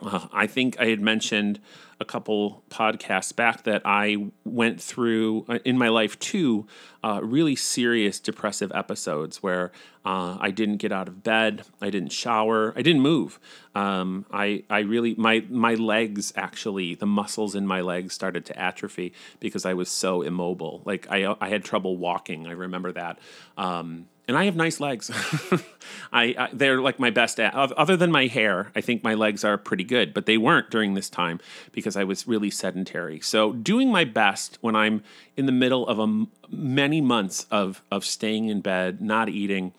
Uh, 0.00 0.26
I 0.32 0.46
think 0.46 0.78
I 0.78 0.86
had 0.86 1.00
mentioned 1.00 1.58
a 2.02 2.04
couple 2.04 2.62
podcasts 2.68 3.34
back 3.34 3.62
that 3.62 3.80
I 3.84 4.26
went 4.44 4.82
through 4.82 5.46
uh, 5.48 5.60
in 5.64 5.78
my 5.78 5.88
life 5.88 6.18
two 6.18 6.66
uh, 7.04 7.20
really 7.22 7.56
serious 7.56 8.20
depressive 8.20 8.70
episodes 8.74 9.42
where 9.42 9.72
uh, 10.04 10.36
I 10.40 10.50
didn't 10.50 10.76
get 10.78 10.92
out 10.92 11.08
of 11.08 11.22
bed, 11.22 11.62
I 11.80 11.90
didn't 11.90 12.10
shower, 12.10 12.74
I 12.76 12.82
didn't 12.82 13.02
move. 13.02 13.38
Um, 13.74 14.26
I 14.32 14.64
I 14.68 14.80
really 14.80 15.14
my 15.14 15.44
my 15.48 15.74
legs 15.74 16.32
actually 16.36 16.94
the 16.94 17.06
muscles 17.06 17.54
in 17.54 17.66
my 17.66 17.80
legs 17.80 18.12
started 18.12 18.44
to 18.46 18.58
atrophy 18.58 19.12
because 19.40 19.64
I 19.64 19.74
was 19.74 19.88
so 19.88 20.22
immobile. 20.22 20.82
Like 20.84 21.06
I 21.08 21.34
I 21.40 21.48
had 21.48 21.64
trouble 21.64 21.96
walking. 21.96 22.46
I 22.46 22.52
remember 22.52 22.92
that. 22.92 23.18
Um, 23.56 24.08
and 24.28 24.36
I 24.36 24.44
have 24.44 24.56
nice 24.56 24.80
legs. 24.80 25.10
I, 26.12 26.34
I, 26.38 26.48
they're 26.52 26.80
like 26.80 26.98
my 26.98 27.10
best 27.10 27.40
at, 27.40 27.54
other 27.54 27.96
than 27.96 28.12
my 28.12 28.26
hair. 28.26 28.70
I 28.74 28.80
think 28.80 29.02
my 29.02 29.14
legs 29.14 29.44
are 29.44 29.58
pretty 29.58 29.84
good, 29.84 30.14
but 30.14 30.26
they 30.26 30.38
weren't 30.38 30.70
during 30.70 30.94
this 30.94 31.10
time 31.10 31.40
because 31.72 31.96
I 31.96 32.04
was 32.04 32.28
really 32.28 32.50
sedentary. 32.50 33.20
So 33.20 33.52
doing 33.52 33.90
my 33.90 34.04
best 34.04 34.58
when 34.60 34.76
I'm 34.76 35.02
in 35.36 35.46
the 35.46 35.52
middle 35.52 35.86
of 35.86 35.98
a 35.98 36.26
many 36.48 37.00
months 37.00 37.46
of 37.50 37.82
of 37.90 38.04
staying 38.04 38.48
in 38.48 38.60
bed, 38.60 39.00
not 39.00 39.28
eating, 39.28 39.72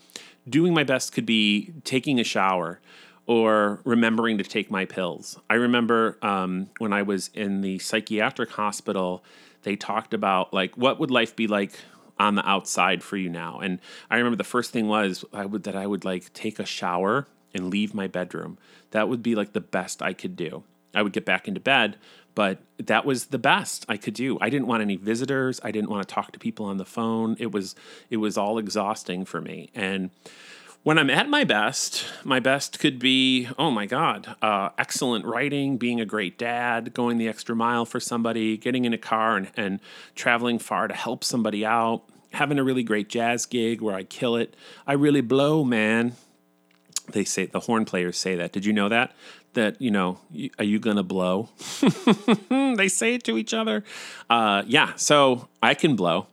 doing 0.49 0.73
my 0.73 0.83
best 0.83 1.13
could 1.13 1.25
be 1.25 1.73
taking 1.83 2.19
a 2.19 2.23
shower 2.23 2.79
or 3.25 3.79
remembering 3.85 4.37
to 4.37 4.43
take 4.43 4.69
my 4.69 4.83
pills. 4.83 5.39
I 5.49 5.53
remember 5.53 6.17
um, 6.21 6.69
when 6.79 6.91
I 6.91 7.03
was 7.03 7.29
in 7.33 7.61
the 7.61 7.79
psychiatric 7.79 8.51
hospital, 8.51 9.23
they 9.63 9.77
talked 9.77 10.13
about 10.13 10.53
like 10.53 10.75
what 10.75 10.99
would 10.99 11.11
life 11.11 11.35
be 11.35 11.47
like 11.47 11.71
on 12.19 12.35
the 12.35 12.47
outside 12.47 13.03
for 13.03 13.17
you 13.17 13.29
now. 13.29 13.59
And 13.59 13.79
I 14.09 14.17
remember 14.17 14.37
the 14.37 14.43
first 14.43 14.71
thing 14.71 14.87
was 14.87 15.25
I 15.33 15.45
would 15.45 15.63
that 15.63 15.75
I 15.75 15.87
would 15.87 16.05
like 16.05 16.33
take 16.33 16.59
a 16.59 16.65
shower 16.65 17.27
and 17.53 17.69
leave 17.69 17.93
my 17.93 18.07
bedroom. 18.07 18.57
That 18.91 19.09
would 19.09 19.23
be 19.23 19.35
like 19.35 19.53
the 19.53 19.61
best 19.61 20.01
I 20.01 20.13
could 20.13 20.35
do. 20.35 20.63
I 20.93 21.01
would 21.01 21.13
get 21.13 21.25
back 21.25 21.47
into 21.47 21.59
bed, 21.59 21.97
but 22.35 22.59
that 22.77 23.05
was 23.05 23.27
the 23.27 23.39
best 23.39 23.85
I 23.89 23.97
could 23.97 24.13
do. 24.13 24.37
I 24.41 24.49
didn't 24.49 24.67
want 24.67 24.81
any 24.81 24.95
visitors. 24.95 25.59
I 25.63 25.71
didn't 25.71 25.89
want 25.89 26.07
to 26.07 26.13
talk 26.13 26.31
to 26.33 26.39
people 26.39 26.65
on 26.65 26.77
the 26.77 26.85
phone. 26.85 27.35
It 27.39 27.51
was 27.51 27.75
it 28.09 28.17
was 28.17 28.37
all 28.37 28.57
exhausting 28.57 29.25
for 29.25 29.41
me. 29.41 29.69
And 29.73 30.11
when 30.83 30.99
I'm 30.99 31.09
at 31.09 31.29
my 31.29 31.45
best, 31.45 32.05
my 32.25 32.41
best 32.41 32.77
could 32.77 32.99
be, 32.99 33.47
oh 33.57 33.71
my 33.71 33.85
God, 33.85 34.35
uh, 34.41 34.69
excellent 34.77 35.25
writing, 35.25 35.77
being 35.77 36.01
a 36.01 36.05
great 36.05 36.37
dad, 36.37 36.93
going 36.93 37.17
the 37.17 37.29
extra 37.29 37.55
mile 37.55 37.85
for 37.85 38.01
somebody, 38.01 38.57
getting 38.57 38.83
in 38.83 38.93
a 38.93 38.97
car 38.97 39.37
and, 39.37 39.47
and 39.55 39.79
traveling 40.13 40.59
far 40.59 40.89
to 40.89 40.93
help 40.93 41.23
somebody 41.23 41.65
out, 41.65 42.03
having 42.33 42.59
a 42.59 42.63
really 42.63 42.83
great 42.83 43.07
jazz 43.07 43.45
gig 43.45 43.79
where 43.81 43.95
I 43.95 44.03
kill 44.03 44.35
it. 44.35 44.55
I 44.85 44.93
really 44.93 45.21
blow, 45.21 45.63
man. 45.63 46.13
They 47.09 47.23
say, 47.23 47.45
the 47.45 47.61
horn 47.61 47.85
players 47.85 48.17
say 48.17 48.35
that. 48.35 48.51
Did 48.51 48.65
you 48.65 48.73
know 48.73 48.89
that? 48.89 49.13
That, 49.53 49.81
you 49.81 49.91
know, 49.91 50.19
are 50.57 50.65
you 50.65 50.79
to 50.79 51.03
blow? 51.03 51.49
they 52.49 52.87
say 52.89 53.13
it 53.13 53.23
to 53.25 53.37
each 53.37 53.53
other. 53.53 53.83
Uh, 54.29 54.63
yeah, 54.65 54.93
so 54.95 55.47
I 55.61 55.75
can 55.75 55.95
blow. 55.95 56.27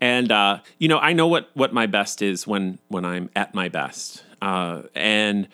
And 0.00 0.32
uh, 0.32 0.60
you 0.78 0.88
know, 0.88 0.98
I 0.98 1.12
know 1.12 1.26
what 1.26 1.50
what 1.54 1.72
my 1.72 1.86
best 1.86 2.22
is 2.22 2.46
when 2.46 2.78
when 2.88 3.04
I'm 3.04 3.30
at 3.36 3.54
my 3.54 3.68
best. 3.68 4.24
Uh, 4.40 4.82
and 4.94 5.48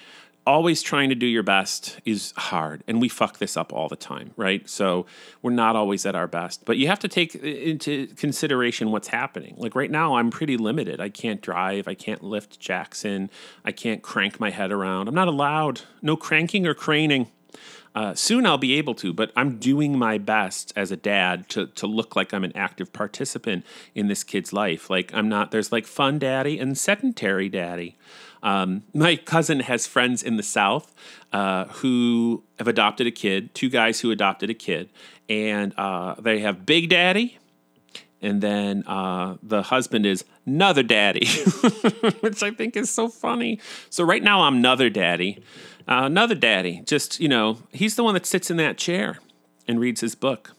always 0.47 0.81
trying 0.81 1.09
to 1.09 1.15
do 1.17 1.27
your 1.27 1.43
best 1.43 1.99
is 2.05 2.33
hard 2.37 2.85
and 2.87 3.01
we 3.01 3.09
fuck 3.09 3.39
this 3.39 3.57
up 3.57 3.73
all 3.73 3.89
the 3.89 3.97
time 3.97 4.31
right? 4.37 4.69
So 4.69 5.07
we're 5.43 5.51
not 5.51 5.75
always 5.75 6.07
at 6.07 6.15
our 6.15 6.29
best 6.29 6.65
but 6.65 6.77
you 6.77 6.87
have 6.87 7.01
to 7.01 7.09
take 7.09 7.35
into 7.35 8.07
consideration 8.15 8.93
what's 8.93 9.09
happening. 9.09 9.55
Like 9.59 9.75
right 9.75 9.91
now 9.91 10.15
i'm 10.17 10.31
pretty 10.31 10.57
limited. 10.57 11.01
I 11.01 11.09
can't 11.09 11.43
drive. 11.43 11.89
I 11.89 11.95
can't 11.95 12.23
lift 12.23 12.61
jackson. 12.61 13.29
I 13.65 13.73
can't 13.73 14.03
crank 14.03 14.39
my 14.39 14.51
head 14.51 14.71
around. 14.71 15.09
I'm 15.09 15.15
not 15.17 15.27
allowed. 15.27 15.81
No 16.01 16.17
cranking 16.17 16.65
or 16.65 16.75
craning 16.75 17.27
uh, 17.97 18.15
soon 18.15 18.45
I'll 18.45 18.59
be 18.59 18.75
able 18.75 18.95
to, 18.97 19.15
but 19.15 19.33
I'm 19.35 19.59
doing 19.59 19.99
my 19.99 20.19
best 20.19 20.71
as 20.77 20.93
a 20.93 20.99
dad 20.99 21.49
to 21.49 21.69
to 21.69 21.87
look 21.87 22.15
like 22.15 22.35
I'm 22.35 22.45
an 22.45 22.55
active 22.55 22.93
participant 22.93 23.65
in 23.95 24.09
this 24.09 24.23
kid's 24.23 24.53
life. 24.53 24.91
Like 24.91 25.13
I'm 25.15 25.31
not. 25.31 25.51
There's 25.51 25.73
like 25.73 25.87
fun 25.87 26.19
daddy 26.19 26.59
and 26.59 26.77
sedentary 26.77 27.49
daddy. 27.49 27.97
Um, 28.43 28.83
my 28.93 29.17
cousin 29.17 29.61
has 29.61 29.87
friends 29.87 30.23
in 30.23 30.37
the 30.37 30.43
South 30.43 30.95
uh, 31.33 31.65
who 31.67 32.45
have 32.59 32.69
adopted 32.69 33.07
a 33.07 33.11
kid. 33.11 33.55
Two 33.55 33.71
guys 33.71 34.01
who 34.01 34.11
adopted 34.11 34.51
a 34.51 34.55
kid, 34.55 34.91
and 35.31 35.73
uh, 35.79 36.17
they 36.21 36.41
have 36.41 36.67
Big 36.67 36.91
Daddy, 36.91 37.39
and 38.21 38.43
then 38.43 38.85
uh, 38.87 39.37
the 39.43 39.63
husband 39.63 40.05
is 40.05 40.23
another 40.45 40.83
daddy, 40.83 41.27
which 42.21 42.43
I 42.43 42.51
think 42.51 42.77
is 42.77 42.91
so 42.91 43.09
funny. 43.09 43.59
So 43.89 44.05
right 44.05 44.23
now 44.23 44.43
I'm 44.43 44.57
another 44.57 44.91
daddy. 44.91 45.43
Uh, 45.89 46.03
another 46.05 46.35
daddy, 46.35 46.83
just, 46.85 47.21
you 47.21 47.29
know, 47.29 47.59
he's 47.73 47.95
the 47.97 48.03
one 48.03 48.15
that 48.15 48.27
sits 48.27 48.51
in 48.51 48.57
that 48.57 48.77
chair 48.77 49.19
and 49.69 49.79
reads 49.79 50.01
his 50.01 50.15
book. 50.15 50.53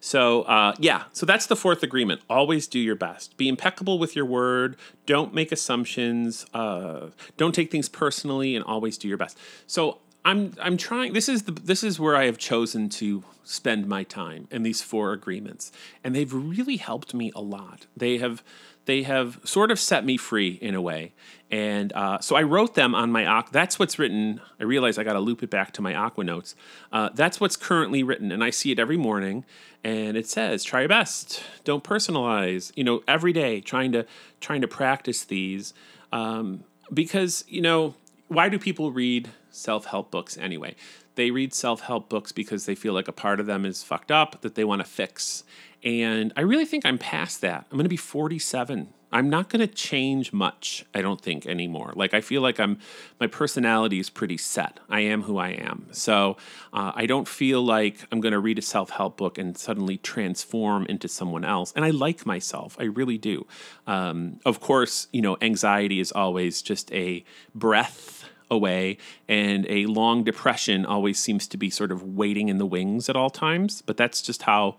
So, 0.00 0.42
uh, 0.42 0.74
yeah, 0.78 1.04
so 1.12 1.26
that's 1.26 1.46
the 1.46 1.56
fourth 1.56 1.82
agreement. 1.82 2.20
Always 2.30 2.66
do 2.66 2.78
your 2.78 2.94
best. 2.94 3.36
Be 3.36 3.48
impeccable 3.48 3.98
with 3.98 4.14
your 4.14 4.26
word. 4.26 4.76
Don't 5.06 5.34
make 5.34 5.50
assumptions. 5.50 6.46
Uh, 6.54 7.08
don't 7.36 7.54
take 7.54 7.70
things 7.70 7.88
personally, 7.88 8.54
and 8.54 8.64
always 8.64 8.96
do 8.96 9.08
your 9.08 9.16
best. 9.16 9.36
So, 9.66 9.98
I'm 10.24 10.52
I'm 10.60 10.76
trying. 10.76 11.14
This 11.14 11.28
is 11.28 11.44
the 11.44 11.52
this 11.52 11.82
is 11.82 11.98
where 11.98 12.14
I 12.14 12.26
have 12.26 12.38
chosen 12.38 12.88
to 12.90 13.24
spend 13.44 13.86
my 13.86 14.04
time 14.04 14.46
in 14.50 14.62
these 14.62 14.82
four 14.82 15.12
agreements, 15.12 15.72
and 16.04 16.14
they've 16.14 16.32
really 16.32 16.76
helped 16.76 17.14
me 17.14 17.32
a 17.34 17.40
lot. 17.40 17.86
They 17.96 18.18
have 18.18 18.42
they 18.88 19.02
have 19.02 19.38
sort 19.44 19.70
of 19.70 19.78
set 19.78 20.02
me 20.02 20.16
free 20.16 20.58
in 20.62 20.74
a 20.74 20.80
way. 20.80 21.12
And 21.50 21.92
uh, 21.92 22.20
so 22.20 22.36
I 22.36 22.42
wrote 22.42 22.74
them 22.74 22.94
on 22.94 23.12
my 23.12 23.44
That's 23.52 23.78
what's 23.78 23.98
written. 23.98 24.40
I 24.58 24.64
realize 24.64 24.96
I 24.96 25.04
got 25.04 25.12
to 25.12 25.20
loop 25.20 25.42
it 25.42 25.50
back 25.50 25.72
to 25.72 25.82
my 25.82 25.94
Aqua 25.94 26.24
notes. 26.24 26.54
Uh, 26.90 27.10
that's 27.14 27.38
what's 27.38 27.54
currently 27.54 28.02
written, 28.02 28.32
and 28.32 28.42
I 28.42 28.48
see 28.48 28.72
it 28.72 28.78
every 28.78 28.96
morning. 28.96 29.44
And 29.84 30.16
it 30.16 30.26
says, 30.26 30.64
"Try 30.64 30.80
your 30.80 30.88
best. 30.88 31.42
Don't 31.64 31.84
personalize." 31.84 32.72
You 32.76 32.84
know, 32.84 33.02
every 33.06 33.34
day 33.34 33.60
trying 33.60 33.92
to 33.92 34.06
trying 34.40 34.62
to 34.62 34.68
practice 34.68 35.22
these 35.24 35.74
um, 36.10 36.64
because 36.92 37.44
you 37.46 37.60
know 37.60 37.94
why 38.28 38.48
do 38.48 38.58
people 38.58 38.90
read 38.90 39.28
self 39.50 39.84
help 39.84 40.10
books 40.10 40.38
anyway? 40.38 40.74
They 41.14 41.30
read 41.30 41.52
self 41.52 41.82
help 41.82 42.08
books 42.08 42.32
because 42.32 42.64
they 42.64 42.74
feel 42.74 42.94
like 42.94 43.08
a 43.08 43.12
part 43.12 43.38
of 43.38 43.44
them 43.44 43.66
is 43.66 43.82
fucked 43.82 44.10
up 44.10 44.40
that 44.40 44.54
they 44.54 44.64
want 44.64 44.80
to 44.80 44.88
fix. 44.88 45.44
And 45.84 46.32
I 46.36 46.42
really 46.42 46.64
think 46.64 46.84
I'm 46.84 46.98
past 46.98 47.40
that. 47.42 47.66
I'm 47.70 47.76
going 47.76 47.84
to 47.84 47.88
be 47.88 47.96
47. 47.96 48.88
I'm 49.10 49.30
not 49.30 49.48
going 49.48 49.60
to 49.60 49.72
change 49.72 50.32
much, 50.32 50.84
I 50.94 51.00
don't 51.00 51.20
think 51.20 51.46
anymore. 51.46 51.92
Like 51.96 52.12
I 52.12 52.20
feel 52.20 52.42
like 52.42 52.60
I'm 52.60 52.78
my 53.18 53.26
personality 53.26 53.98
is 53.98 54.10
pretty 54.10 54.36
set. 54.36 54.80
I 54.88 55.00
am 55.00 55.22
who 55.22 55.38
I 55.38 55.50
am. 55.50 55.86
So, 55.92 56.36
uh, 56.72 56.92
I 56.94 57.06
don't 57.06 57.26
feel 57.26 57.62
like 57.62 58.06
I'm 58.12 58.20
going 58.20 58.32
to 58.32 58.38
read 58.38 58.58
a 58.58 58.62
self-help 58.62 59.16
book 59.16 59.38
and 59.38 59.56
suddenly 59.56 59.96
transform 59.96 60.84
into 60.86 61.08
someone 61.08 61.44
else. 61.44 61.72
And 61.74 61.84
I 61.84 61.90
like 61.90 62.26
myself. 62.26 62.76
I 62.78 62.84
really 62.84 63.18
do. 63.18 63.46
Um, 63.86 64.40
of 64.44 64.60
course, 64.60 65.08
you 65.12 65.22
know, 65.22 65.38
anxiety 65.40 66.00
is 66.00 66.12
always 66.12 66.60
just 66.60 66.92
a 66.92 67.24
breath 67.54 68.24
away, 68.50 68.96
and 69.28 69.66
a 69.68 69.86
long 69.86 70.24
depression 70.24 70.86
always 70.86 71.18
seems 71.18 71.46
to 71.48 71.56
be 71.56 71.70
sort 71.70 71.92
of 71.92 72.02
waiting 72.02 72.48
in 72.48 72.58
the 72.58 72.66
wings 72.66 73.08
at 73.08 73.16
all 73.16 73.30
times. 73.30 73.82
But 73.82 73.96
that's 73.96 74.22
just 74.22 74.42
how 74.42 74.76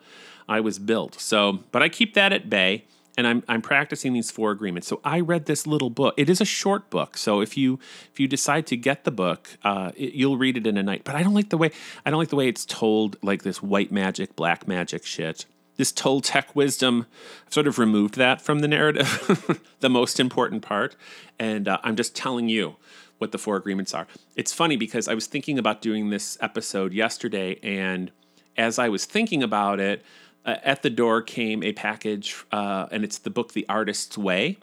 I 0.49 0.59
was 0.59 0.79
built. 0.79 1.19
So, 1.19 1.59
but 1.71 1.81
I 1.81 1.89
keep 1.89 2.13
that 2.15 2.33
at 2.33 2.49
bay 2.49 2.85
and 3.19 3.27
I'm 3.27 3.43
I'm 3.49 3.61
practicing 3.61 4.13
these 4.13 4.31
four 4.31 4.51
agreements. 4.51 4.87
So 4.87 5.01
I 5.03 5.19
read 5.19 5.45
this 5.45 5.67
little 5.67 5.89
book. 5.89 6.13
It 6.15 6.29
is 6.29 6.39
a 6.39 6.45
short 6.45 6.89
book, 6.89 7.17
so 7.17 7.41
if 7.41 7.57
you 7.57 7.77
if 8.13 8.19
you 8.19 8.29
decide 8.29 8.65
to 8.67 8.77
get 8.77 9.03
the 9.03 9.11
book, 9.11 9.57
uh, 9.61 9.91
it, 9.97 10.13
you'll 10.13 10.37
read 10.37 10.55
it 10.55 10.65
in 10.65 10.77
a 10.77 10.83
night. 10.83 11.03
But 11.03 11.15
I 11.15 11.23
don't 11.23 11.33
like 11.33 11.49
the 11.49 11.57
way 11.57 11.71
I 12.05 12.11
don't 12.11 12.19
like 12.19 12.29
the 12.29 12.37
way 12.37 12.47
it's 12.47 12.65
told, 12.65 13.17
like 13.21 13.43
this 13.43 13.61
white 13.61 13.91
magic, 13.91 14.37
black 14.37 14.69
magic 14.69 15.05
shit. 15.05 15.45
This 15.75 15.91
Toltec 15.91 16.55
wisdom, 16.55 17.07
sort 17.49 17.67
of 17.67 17.77
removed 17.77 18.15
that 18.15 18.41
from 18.41 18.59
the 18.59 18.67
narrative, 18.69 19.61
the 19.81 19.89
most 19.89 20.19
important 20.19 20.61
part, 20.61 20.95
and 21.37 21.67
uh, 21.67 21.79
I'm 21.83 21.97
just 21.97 22.15
telling 22.15 22.47
you 22.47 22.77
what 23.17 23.33
the 23.33 23.37
four 23.37 23.57
agreements 23.57 23.93
are. 23.93 24.07
It's 24.37 24.53
funny 24.53 24.77
because 24.77 25.09
I 25.09 25.13
was 25.13 25.27
thinking 25.27 25.59
about 25.59 25.81
doing 25.81 26.09
this 26.09 26.37
episode 26.39 26.93
yesterday, 26.93 27.59
and 27.61 28.11
as 28.57 28.79
I 28.79 28.87
was 28.87 29.05
thinking 29.05 29.43
about 29.43 29.81
it, 29.81 30.05
uh, 30.49 30.59
at 30.63 30.81
the 30.81 30.89
door 30.89 31.21
came 31.21 31.63
a 31.63 31.73
package, 31.73 32.35
uh, 32.51 32.87
and 32.91 33.03
it's 33.03 33.19
the 33.19 33.29
book 33.29 33.53
The 33.53 33.65
Artist's 33.69 34.17
Way. 34.17 34.57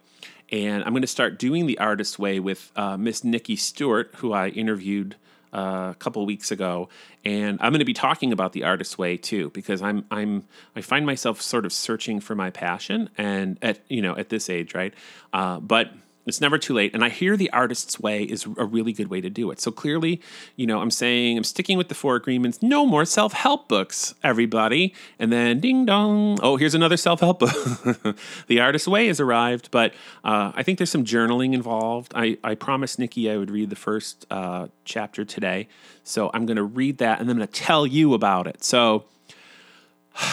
And 0.51 0.85
I'm 0.85 0.91
going 0.91 1.03
to 1.03 1.09
start 1.09 1.39
doing 1.39 1.67
The 1.67 1.79
Artist's 1.79 2.19
Way 2.19 2.41
with 2.41 2.73
uh, 2.77 2.97
Miss 2.97 3.23
Nikki 3.23 3.57
Stewart, 3.57 4.11
who 4.17 4.33
I 4.33 4.49
interviewed 4.49 5.17
uh, 5.53 5.93
a 5.93 5.97
couple 5.99 6.27
weeks 6.27 6.51
ago, 6.51 6.89
and 7.25 7.59
I'm 7.61 7.73
going 7.73 7.79
to 7.79 7.85
be 7.85 7.95
talking 7.95 8.33
about 8.33 8.53
the 8.53 8.65
artist's 8.65 8.99
way 8.99 9.17
too 9.17 9.51
because 9.51 9.81
I'm 9.81 10.05
I'm 10.11 10.45
I 10.75 10.81
find 10.81 11.07
myself 11.07 11.41
sort 11.41 11.65
of 11.65 11.73
searching 11.73 12.21
for 12.21 12.35
my 12.35 12.51
passion 12.51 13.09
and 13.17 13.57
at 13.63 13.79
you 13.89 14.03
know 14.03 14.17
at 14.17 14.29
this 14.29 14.51
age, 14.51 14.75
right? 14.75 14.93
Uh, 15.33 15.61
but 15.61 15.93
it's 16.27 16.41
never 16.41 16.59
too 16.59 16.75
late. 16.75 16.93
And 16.93 17.05
I 17.05 17.09
hear 17.09 17.37
the 17.37 17.51
artist's 17.51 18.01
way 18.01 18.25
is 18.25 18.47
a 18.57 18.65
really 18.65 18.93
good 18.93 19.09
way 19.09 19.21
to 19.21 19.31
do 19.31 19.51
it. 19.51 19.61
So 19.61 19.71
clearly, 19.71 20.21
you 20.57 20.67
know, 20.67 20.81
I'm 20.81 20.91
saying 20.91 21.37
I'm 21.39 21.45
sticking 21.45 21.79
with 21.79 21.89
the 21.89 21.95
four 21.95 22.17
agreements. 22.17 22.63
No 22.63 22.85
more 22.85 23.05
self 23.05 23.33
help 23.33 23.69
books, 23.69 24.15
everybody. 24.25 24.93
And 25.19 25.33
then 25.33 25.61
ding 25.61 25.87
dong. 25.87 26.39
Oh, 26.43 26.57
here's 26.57 26.75
another 26.75 26.97
self 26.97 27.21
help 27.21 27.39
book. 27.39 28.17
the 28.49 28.61
artist's 28.61 28.89
way 28.89 29.07
has 29.07 29.21
arrived. 29.21 29.71
But 29.71 29.95
uh, 30.25 30.53
I 30.55 30.63
think 30.63 30.79
there's 30.79 30.91
some 30.91 31.05
journaling 31.05 31.55
involved. 31.55 32.13
I, 32.17 32.39
I 32.43 32.57
promised 32.57 32.99
Nikki 32.99 33.31
I 33.31 33.37
would 33.37 33.51
read 33.51 33.71
the 33.71 33.77
first 33.77 34.27
uh, 34.31 34.67
chapter 34.85 35.25
today. 35.25 35.69
So 36.03 36.31
I'm 36.35 36.45
going 36.45 36.57
to 36.57 36.65
read 36.65 36.99
that 36.99 37.21
and 37.21 37.29
then 37.29 37.37
I'm 37.37 37.39
going 37.39 37.49
to 37.49 37.61
tell 37.61 37.87
you 37.87 38.15
about 38.15 38.47
it. 38.47 38.65
So 38.65 39.05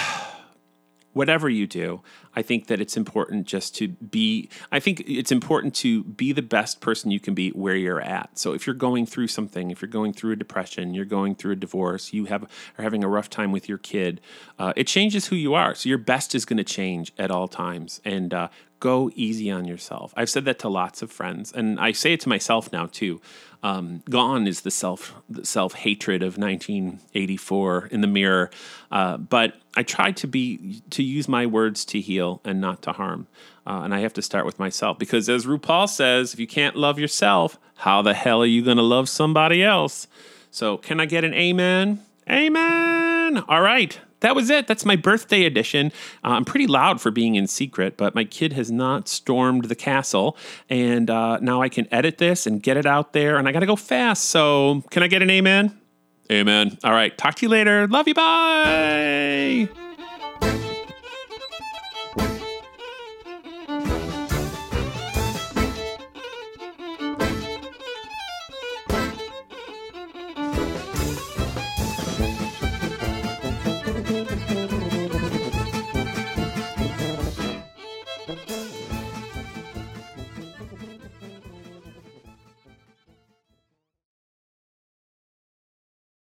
whatever 1.13 1.49
you 1.49 1.67
do, 1.67 2.01
I 2.36 2.41
think 2.41 2.67
that 2.67 2.82
it's 2.82 2.98
important 2.98 3.48
just 3.48 3.76
to 3.76 3.89
be, 3.89 4.50
I 4.72 4.80
think 4.80 5.04
it's 5.08 5.32
important 5.32 5.76
to 5.76 6.04
be 6.04 6.32
the 6.32 6.41
best 6.41 6.82
person 6.82 7.12
you 7.12 7.19
can 7.19 7.34
be 7.34 7.50
where 7.50 7.76
you're 7.76 8.02
at. 8.02 8.38
So 8.38 8.54
if 8.54 8.65
you're 8.65 8.74
going 8.74 9.06
through 9.06 9.28
something, 9.28 9.72
if 9.72 9.82
you're 9.82 9.89
going 9.89 10.13
through 10.13 10.34
a 10.34 10.36
depression, 10.36 10.93
you're 10.93 11.06
going 11.06 11.36
through 11.36 11.54
a 11.54 11.56
divorce, 11.58 12.13
you 12.13 12.26
have 12.26 12.43
are 12.43 12.84
having 12.84 13.04
a 13.04 13.08
rough 13.08 13.30
time 13.30 13.52
with 13.52 13.69
your 13.69 13.78
kid, 13.78 14.22
uh, 14.60 14.74
it 14.76 14.88
changes 14.88 15.28
who 15.28 15.36
you 15.36 15.54
are. 15.54 15.76
So 15.76 15.89
your 15.89 15.98
best 15.98 16.36
is 16.36 16.46
going 16.46 16.58
to 16.58 16.63
change 16.63 17.13
at 17.17 17.32
all 17.32 17.48
times. 17.48 18.02
And 18.04 18.34
uh, 18.34 18.48
go 18.84 19.10
easy 19.15 19.50
on 19.50 19.63
yourself. 19.63 20.13
I've 20.17 20.30
said 20.30 20.43
that 20.43 20.60
to 20.60 20.67
lots 20.67 21.02
of 21.02 21.10
friends, 21.10 21.54
and 21.54 21.80
I 21.80 21.93
say 21.93 22.12
it 22.12 22.19
to 22.22 22.30
myself 22.30 22.69
now 22.74 22.88
too. 22.88 23.22
Um, 23.63 24.04
gone 24.10 24.45
is 24.45 24.62
the 24.62 24.71
self 24.71 25.15
self 25.41 25.73
hatred 25.73 26.21
of 26.21 26.38
1984 26.38 27.88
in 27.88 28.02
the 28.02 28.08
mirror, 28.08 28.52
uh, 28.91 29.17
but 29.17 29.56
I 29.76 29.84
try 29.84 30.12
to 30.12 30.28
be 30.28 30.82
to 30.89 31.02
use 31.02 31.30
my 31.30 31.45
words 31.45 31.86
to 31.86 32.02
heal 32.02 32.41
and 32.43 32.60
not 32.60 32.82
to 32.84 32.91
harm, 32.91 33.28
uh, 33.65 33.82
and 33.84 33.95
I 33.95 33.99
have 33.99 34.13
to 34.13 34.21
start 34.21 34.45
with 34.45 34.60
myself 34.60 34.99
because, 34.99 35.30
as 35.30 35.45
RuPaul 35.45 35.88
says, 35.88 36.34
if 36.34 36.39
you 36.39 36.47
can't 36.47 36.76
love 36.76 36.99
yourself, 36.99 37.58
how 37.76 38.02
the 38.02 38.13
hell 38.13 38.41
are 38.41 38.45
you 38.45 38.63
going 38.63 38.78
to 38.78 38.84
love 38.84 39.08
somebody 39.08 39.63
else? 39.63 40.08
So, 40.52 40.78
can 40.78 40.99
I 40.99 41.06
get 41.06 41.23
an 41.23 41.34
amen? 41.34 42.02
Amen. 42.30 43.38
All 43.47 43.62
right 43.62 43.97
that 44.24 44.36
was 44.36 44.50
it. 44.50 44.68
That's 44.68 44.86
my 44.86 44.96
birthday 44.96 45.44
edition. 45.44 45.92
Uh, 46.24 46.30
I'm 46.30 46.46
pretty 46.46 46.66
loud 46.66 47.00
for 47.00 47.12
being 47.12 47.36
in 47.36 47.46
secret, 47.46 47.98
but 47.98 48.16
my 48.16 48.24
kid 48.24 48.54
has 48.54 48.72
not 48.72 49.08
stormed 49.08 49.66
the 49.66 49.76
castle. 49.76 50.36
And 50.70 51.10
uh, 51.10 51.38
now 51.40 51.62
I 51.62 51.70
can 51.70 51.88
edit 51.94 52.18
this 52.18 52.48
and 52.48 52.64
get 52.64 52.78
it 52.78 52.86
out 52.86 53.14
there. 53.14 53.38
And 53.38 53.48
I 53.48 53.52
got 53.52 53.60
to 53.60 53.66
go 53.66 53.76
fast. 53.76 54.26
So, 54.26 54.84
can 54.90 55.04
I 55.04 55.08
get 55.08 55.22
an 55.22 55.30
amen? 55.30 55.80
Amen. 56.32 56.78
All 56.84 56.94
right. 56.94 57.16
Talk 57.18 57.36
to 57.36 57.46
you 57.46 57.50
later. 57.50 57.88
Love 57.88 58.08
you. 58.08 58.14
Bye. 58.14 59.83